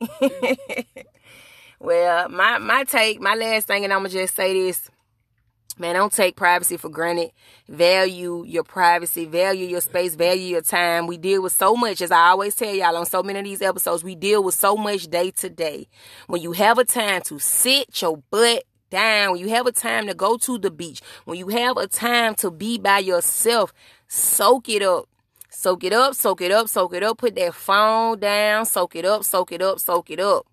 well, 1.79 2.29
my 2.29 2.58
my 2.58 2.84
take, 2.84 3.21
my 3.21 3.34
last 3.34 3.67
thing, 3.67 3.86
and 3.86 3.93
I'm 3.93 3.99
gonna 3.99 4.10
just 4.10 4.36
say 4.36 4.53
this. 4.53 4.89
Man, 5.77 5.95
don't 5.95 6.13
take 6.13 6.38
privacy 6.38 6.77
for 6.77 6.88
granted. 6.88 7.31
Value 7.67 8.45
your 8.45 8.63
privacy, 8.63 9.25
value 9.25 9.67
your 9.67 9.81
space, 9.81 10.15
value 10.15 10.47
your 10.47 10.61
time. 10.61 11.05
We 11.05 11.17
deal 11.17 11.41
with 11.41 11.51
so 11.51 11.75
much, 11.75 12.01
as 12.01 12.11
I 12.11 12.29
always 12.29 12.55
tell 12.55 12.73
y'all 12.73 12.95
on 12.95 13.05
so 13.05 13.21
many 13.21 13.39
of 13.39 13.45
these 13.45 13.61
episodes, 13.61 14.01
we 14.01 14.15
deal 14.15 14.41
with 14.41 14.55
so 14.55 14.77
much 14.77 15.07
day 15.07 15.31
to 15.31 15.49
day. 15.49 15.89
When 16.27 16.41
you 16.41 16.53
have 16.53 16.77
a 16.77 16.85
time 16.85 17.23
to 17.23 17.39
sit 17.39 18.01
your 18.01 18.23
butt 18.31 18.63
down, 18.89 19.33
when 19.33 19.41
you 19.41 19.49
have 19.49 19.67
a 19.67 19.73
time 19.73 20.07
to 20.07 20.13
go 20.13 20.38
to 20.38 20.57
the 20.57 20.71
beach, 20.71 21.01
when 21.25 21.38
you 21.38 21.49
have 21.49 21.75
a 21.75 21.88
time 21.88 22.35
to 22.35 22.51
be 22.51 22.77
by 22.77 22.99
yourself, 22.99 23.73
soak 24.07 24.69
it 24.69 24.81
up. 24.81 25.09
Soak 25.49 25.83
it 25.83 25.91
up, 25.91 26.15
soak 26.15 26.41
it 26.41 26.51
up, 26.51 26.69
soak 26.69 26.93
it 26.93 27.03
up. 27.03 27.17
Put 27.17 27.35
that 27.35 27.53
phone 27.53 28.19
down, 28.19 28.65
soak 28.65 28.95
it 28.95 29.03
up, 29.03 29.25
soak 29.25 29.51
it 29.51 29.61
up, 29.61 29.79
soak 29.79 30.09
it 30.09 30.21
up. 30.21 30.45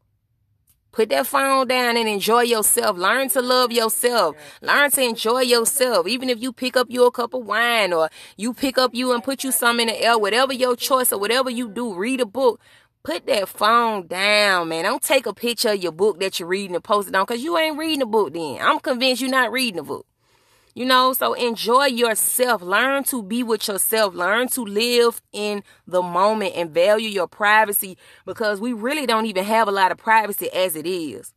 Put 0.92 1.08
that 1.08 1.26
phone 1.26 1.68
down 1.68 1.96
and 1.96 2.06
enjoy 2.06 2.42
yourself. 2.42 2.98
Learn 2.98 3.30
to 3.30 3.40
love 3.40 3.72
yourself. 3.72 4.36
Learn 4.60 4.90
to 4.90 5.02
enjoy 5.02 5.40
yourself. 5.40 6.06
Even 6.06 6.28
if 6.28 6.42
you 6.42 6.52
pick 6.52 6.76
up 6.76 6.88
you 6.90 7.06
a 7.06 7.10
cup 7.10 7.32
of 7.32 7.46
wine 7.46 7.94
or 7.94 8.10
you 8.36 8.52
pick 8.52 8.76
up 8.76 8.94
you 8.94 9.14
and 9.14 9.24
put 9.24 9.42
you 9.42 9.52
some 9.52 9.80
in 9.80 9.88
the 9.88 9.98
air, 10.02 10.18
whatever 10.18 10.52
your 10.52 10.76
choice 10.76 11.10
or 11.10 11.18
whatever 11.18 11.48
you 11.48 11.70
do, 11.70 11.94
read 11.94 12.20
a 12.20 12.26
book. 12.26 12.60
Put 13.04 13.26
that 13.26 13.48
phone 13.48 14.06
down, 14.06 14.68
man. 14.68 14.84
Don't 14.84 15.02
take 15.02 15.24
a 15.24 15.32
picture 15.32 15.70
of 15.70 15.82
your 15.82 15.92
book 15.92 16.20
that 16.20 16.38
you're 16.38 16.48
reading 16.48 16.74
and 16.74 16.84
post 16.84 17.08
it 17.08 17.14
on 17.16 17.24
because 17.24 17.42
you 17.42 17.56
ain't 17.56 17.78
reading 17.78 18.00
the 18.00 18.06
book 18.06 18.34
then. 18.34 18.58
I'm 18.60 18.78
convinced 18.78 19.22
you're 19.22 19.30
not 19.30 19.50
reading 19.50 19.78
the 19.78 19.82
book. 19.82 20.06
You 20.74 20.86
know, 20.86 21.12
so 21.12 21.34
enjoy 21.34 21.86
yourself. 21.86 22.62
Learn 22.62 23.04
to 23.04 23.22
be 23.22 23.42
with 23.42 23.68
yourself. 23.68 24.14
Learn 24.14 24.48
to 24.48 24.62
live 24.62 25.20
in 25.30 25.62
the 25.86 26.00
moment 26.02 26.54
and 26.56 26.70
value 26.70 27.10
your 27.10 27.28
privacy 27.28 27.98
because 28.24 28.58
we 28.58 28.72
really 28.72 29.04
don't 29.04 29.26
even 29.26 29.44
have 29.44 29.68
a 29.68 29.72
lot 29.72 29.92
of 29.92 29.98
privacy 29.98 30.50
as 30.50 30.74
it 30.74 30.86
is. 30.86 31.34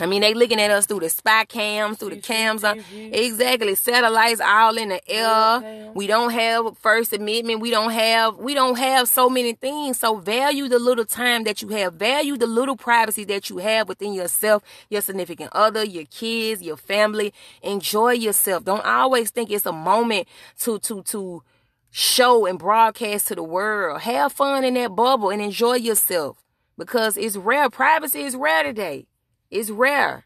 I 0.00 0.06
mean, 0.06 0.22
they 0.22 0.34
looking 0.34 0.60
at 0.60 0.70
us 0.70 0.86
through 0.86 1.00
the 1.00 1.08
spy 1.08 1.44
cams, 1.44 1.98
through 1.98 2.10
the 2.10 2.20
cams. 2.20 2.64
Uh, 2.64 2.68
On, 2.68 2.84
exactly, 3.12 3.74
satellites 3.74 4.40
all 4.40 4.76
in 4.76 4.90
the 4.90 5.00
air. 5.10 5.90
We 5.94 6.06
don't 6.06 6.30
have 6.30 6.78
First 6.78 7.12
Amendment. 7.12 7.60
We 7.60 7.70
don't 7.70 7.90
have. 7.90 8.36
We 8.36 8.54
don't 8.54 8.78
have 8.78 9.08
so 9.08 9.28
many 9.28 9.54
things. 9.54 9.98
So 10.00 10.16
value 10.16 10.68
the 10.68 10.78
little 10.78 11.04
time 11.04 11.44
that 11.44 11.62
you 11.62 11.68
have. 11.68 11.94
Value 11.94 12.36
the 12.36 12.46
little 12.46 12.76
privacy 12.76 13.24
that 13.24 13.50
you 13.50 13.58
have 13.58 13.88
within 13.88 14.12
yourself, 14.14 14.62
your 14.88 15.00
significant 15.00 15.50
other, 15.52 15.84
your 15.84 16.04
kids, 16.04 16.62
your 16.62 16.76
family. 16.76 17.34
Enjoy 17.62 18.12
yourself. 18.12 18.64
Don't 18.64 18.84
always 18.84 19.30
think 19.30 19.50
it's 19.50 19.66
a 19.66 19.72
moment 19.72 20.28
to 20.60 20.78
to 20.80 21.02
to 21.02 21.42
show 21.90 22.46
and 22.46 22.58
broadcast 22.58 23.28
to 23.28 23.34
the 23.34 23.42
world. 23.42 24.02
Have 24.02 24.32
fun 24.32 24.62
in 24.64 24.74
that 24.74 24.94
bubble 24.94 25.30
and 25.30 25.42
enjoy 25.42 25.74
yourself 25.74 26.36
because 26.76 27.16
it's 27.16 27.36
rare. 27.36 27.68
Privacy 27.68 28.22
is 28.22 28.36
rare 28.36 28.62
today. 28.62 29.07
It's 29.50 29.70
rare. 29.70 30.24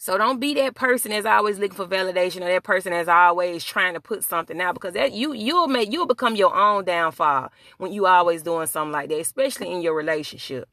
So 0.00 0.16
don't 0.16 0.38
be 0.38 0.54
that 0.54 0.76
person 0.76 1.10
that's 1.10 1.26
always 1.26 1.58
looking 1.58 1.76
for 1.76 1.86
validation 1.86 2.42
or 2.42 2.48
that 2.48 2.62
person 2.62 2.92
that's 2.92 3.08
always 3.08 3.64
trying 3.64 3.94
to 3.94 4.00
put 4.00 4.22
something 4.22 4.60
out 4.60 4.74
because 4.74 4.94
that 4.94 5.12
you 5.12 5.32
you'll 5.32 5.66
make 5.66 5.92
you'll 5.92 6.06
become 6.06 6.36
your 6.36 6.54
own 6.54 6.84
downfall 6.84 7.50
when 7.78 7.92
you 7.92 8.06
always 8.06 8.44
doing 8.44 8.68
something 8.68 8.92
like 8.92 9.08
that, 9.08 9.18
especially 9.18 9.72
in 9.72 9.82
your 9.82 9.94
relationship. 9.94 10.68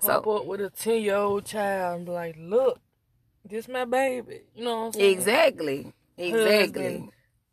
Pop 0.00 0.24
So 0.24 0.36
up 0.36 0.46
with 0.46 0.60
a 0.60 0.70
10 0.70 1.02
year 1.02 1.16
old 1.16 1.44
child 1.44 1.96
and 1.96 2.06
be 2.06 2.12
like, 2.12 2.36
look, 2.38 2.78
this 3.44 3.66
my 3.68 3.84
baby. 3.84 4.42
You 4.54 4.64
know 4.64 4.76
what 4.76 4.86
I'm 4.86 4.92
saying? 4.92 5.12
exactly. 5.12 5.92
Exactly. 6.16 6.58
Husband. 6.58 7.10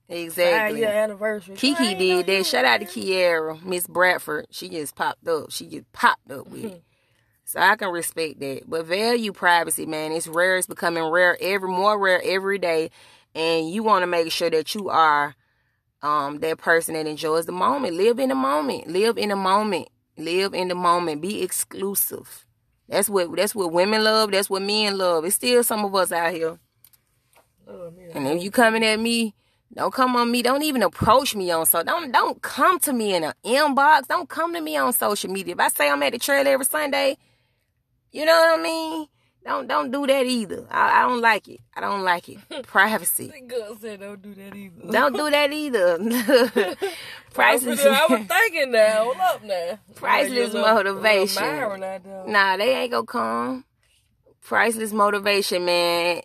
Exactly. 0.08 0.86
anniversary. 0.86 1.56
Kiki 1.56 1.96
did 1.96 2.28
that. 2.28 2.46
Shout 2.46 2.66
out 2.66 2.82
to 2.82 2.86
Kiara, 2.86 3.64
Miss 3.64 3.88
Bradford. 3.88 4.48
She 4.52 4.70
just 4.70 4.96
popped 4.96 5.28
up. 5.28 5.52
She 5.52 5.68
just 5.68 5.92
popped 5.94 6.30
up 6.32 6.48
with 6.48 6.66
it. 6.66 6.84
So 7.46 7.60
I 7.60 7.76
can 7.76 7.90
respect 7.90 8.40
that. 8.40 8.64
But 8.68 8.86
value 8.86 9.34
privacy, 9.34 9.86
man. 9.86 10.12
It's 10.12 10.28
rare. 10.28 10.58
It's 10.58 10.68
becoming 10.68 11.04
rare 11.04 11.38
every 11.42 11.70
more 11.70 12.00
rare 12.00 12.22
every 12.24 12.58
day. 12.58 12.92
And 13.36 13.70
you 13.70 13.84
want 13.84 14.04
to 14.04 14.08
make 14.08 14.32
sure 14.32 14.50
that 14.50 14.74
you 14.76 14.90
are 14.90 15.36
um 16.02 16.40
that 16.40 16.58
person 16.58 16.96
that 16.96 17.08
enjoys 17.08 17.46
the 17.46 17.52
moment. 17.52 17.96
Live 17.96 18.20
in 18.20 18.30
the 18.30 18.36
moment. 18.36 18.88
Live 18.88 19.18
in 19.18 19.30
the 19.30 19.36
moment. 19.36 19.90
Live 20.18 20.54
in 20.54 20.68
the 20.68 20.76
moment. 20.76 21.22
Be 21.22 21.42
exclusive. 21.42 22.46
That's 22.88 23.10
what 23.10 23.36
that's 23.36 23.56
what 23.56 23.72
women 23.72 24.04
love. 24.04 24.32
That's 24.32 24.50
what 24.50 24.62
men 24.62 24.98
love. 24.98 25.26
It's 25.26 25.36
still 25.36 25.64
some 25.64 25.86
of 25.86 25.96
us 25.96 26.12
out 26.12 26.34
here. 26.34 26.60
Me. 27.68 28.10
And 28.14 28.28
if 28.28 28.44
you 28.44 28.52
coming 28.52 28.84
at 28.84 29.00
me, 29.00 29.34
don't 29.74 29.94
come 29.94 30.18
on 30.18 30.30
me. 30.30 30.42
Don't 30.42 30.64
even 30.64 30.84
approach 30.84 31.36
me 31.36 31.52
on 31.52 31.66
so 31.66 31.84
don't 31.84 32.12
don't 32.12 32.42
come 32.42 32.80
to 32.80 32.92
me 32.92 33.14
in 33.16 33.24
an 33.24 33.34
inbox. 33.46 34.08
Don't 34.08 34.28
come 34.28 34.54
to 34.54 34.62
me 34.62 34.76
on 34.76 34.92
social 34.92 35.32
media. 35.32 35.54
If 35.54 35.60
I 35.60 35.70
say 35.70 35.90
I'm 35.90 36.04
at 36.04 36.12
the 36.12 36.20
trail 36.20 36.46
every 36.46 36.66
Sunday, 36.66 37.18
you 38.12 38.26
know 38.26 38.34
what 38.40 38.60
I 38.60 38.64
mean? 38.64 39.08
Don't 39.44 39.68
don't 39.68 39.90
do 39.90 40.06
that 40.06 40.26
either. 40.28 40.68
I, 40.70 41.00
I 41.00 41.08
don't 41.08 41.20
like 41.22 41.48
it. 41.48 41.62
I 41.76 41.82
don't 41.82 42.04
like 42.04 42.30
it. 42.30 42.38
Privacy. 42.68 43.34
Said 43.80 44.00
don't 44.00 44.22
do 44.22 44.36
that 44.36 44.56
either. 44.56 44.92
Don't 44.92 45.16
do 45.16 45.30
that 45.32 45.52
either. 45.52 45.98
Priceless. 47.34 47.84
I 47.86 48.06
was 48.08 48.28
thinking 48.28 48.72
now. 48.72 49.04
Hold 49.06 49.18
up 49.18 49.44
now. 49.44 49.80
Priceless 49.96 50.54
Like 50.54 50.64
little- 50.64 50.76
motivation. 50.76 51.42
little 51.44 51.58
Myron 51.70 51.84
out 51.84 52.04
there. 52.04 52.24
Nah, 52.28 52.58
they 52.58 52.76
ain't 52.76 52.92
gonna 52.92 53.06
come. 53.06 53.66
Priceless 54.44 54.92
motivation, 54.92 55.66
man. 55.66 56.22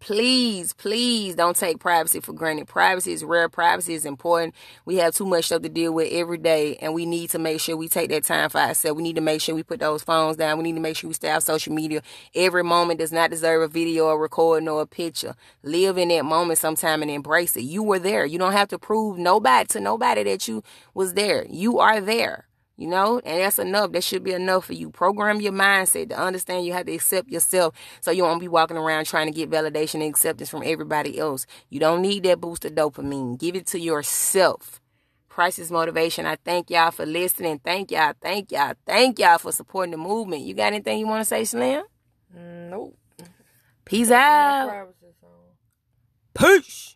Please, 0.00 0.72
please 0.72 1.34
don't 1.34 1.56
take 1.56 1.78
privacy 1.78 2.20
for 2.20 2.32
granted. 2.32 2.68
Privacy 2.68 3.12
is 3.12 3.24
rare. 3.24 3.48
Privacy 3.48 3.94
is 3.94 4.04
important. 4.04 4.54
We 4.84 4.96
have 4.96 5.14
too 5.14 5.26
much 5.26 5.46
stuff 5.46 5.62
to 5.62 5.68
deal 5.68 5.92
with 5.92 6.12
every 6.12 6.38
day, 6.38 6.76
and 6.76 6.94
we 6.94 7.06
need 7.06 7.30
to 7.30 7.38
make 7.38 7.60
sure 7.60 7.76
we 7.76 7.88
take 7.88 8.10
that 8.10 8.24
time 8.24 8.50
for 8.50 8.58
ourselves. 8.58 8.96
We 8.96 9.02
need 9.02 9.16
to 9.16 9.22
make 9.22 9.40
sure 9.40 9.54
we 9.54 9.62
put 9.62 9.80
those 9.80 10.02
phones 10.02 10.36
down. 10.36 10.58
We 10.58 10.64
need 10.64 10.74
to 10.74 10.80
make 10.80 10.96
sure 10.96 11.08
we 11.08 11.14
stay 11.14 11.30
off 11.30 11.42
social 11.42 11.74
media. 11.74 12.02
Every 12.34 12.64
moment 12.64 13.00
does 13.00 13.12
not 13.12 13.30
deserve 13.30 13.62
a 13.62 13.68
video, 13.68 14.08
a 14.08 14.16
recording, 14.16 14.68
or 14.68 14.82
a 14.82 14.86
picture. 14.86 15.34
Live 15.62 15.98
in 15.98 16.08
that 16.08 16.24
moment 16.24 16.58
sometime 16.58 17.02
and 17.02 17.10
embrace 17.10 17.56
it. 17.56 17.62
You 17.62 17.82
were 17.82 17.98
there. 17.98 18.24
You 18.24 18.38
don't 18.38 18.52
have 18.52 18.68
to 18.68 18.78
prove 18.78 19.18
nobody 19.18 19.66
to 19.68 19.80
nobody 19.80 20.22
that 20.24 20.48
you 20.48 20.62
was 20.94 21.14
there. 21.14 21.46
You 21.48 21.78
are 21.78 22.00
there. 22.00 22.46
You 22.76 22.88
know, 22.88 23.20
and 23.24 23.40
that's 23.40 23.60
enough. 23.60 23.92
That 23.92 24.02
should 24.02 24.24
be 24.24 24.32
enough 24.32 24.64
for 24.64 24.72
you. 24.72 24.90
Program 24.90 25.40
your 25.40 25.52
mindset 25.52 26.08
to 26.08 26.18
understand 26.18 26.66
you 26.66 26.72
have 26.72 26.86
to 26.86 26.92
accept 26.92 27.30
yourself 27.30 27.74
so 28.00 28.10
you 28.10 28.24
won't 28.24 28.40
be 28.40 28.48
walking 28.48 28.76
around 28.76 29.04
trying 29.04 29.28
to 29.28 29.32
get 29.32 29.48
validation 29.48 29.94
and 29.94 30.10
acceptance 30.10 30.50
from 30.50 30.64
everybody 30.64 31.16
else. 31.18 31.46
You 31.70 31.78
don't 31.78 32.02
need 32.02 32.24
that 32.24 32.40
boost 32.40 32.64
of 32.64 32.72
dopamine. 32.72 33.38
Give 33.38 33.54
it 33.54 33.68
to 33.68 33.78
yourself. 33.78 34.80
Priceless 35.28 35.70
motivation. 35.70 36.26
I 36.26 36.36
thank 36.44 36.68
y'all 36.70 36.90
for 36.90 37.06
listening. 37.06 37.60
Thank 37.64 37.92
y'all. 37.92 38.14
Thank 38.20 38.50
y'all. 38.50 38.74
Thank 38.86 39.20
y'all 39.20 39.38
for 39.38 39.52
supporting 39.52 39.92
the 39.92 39.96
movement. 39.96 40.42
You 40.42 40.54
got 40.54 40.68
anything 40.68 40.98
you 40.98 41.06
want 41.06 41.20
to 41.20 41.24
say, 41.24 41.44
Slim? 41.44 41.84
Nope. 42.34 42.98
Peace 43.84 44.10
out. 44.10 44.88
Peace. 46.34 46.93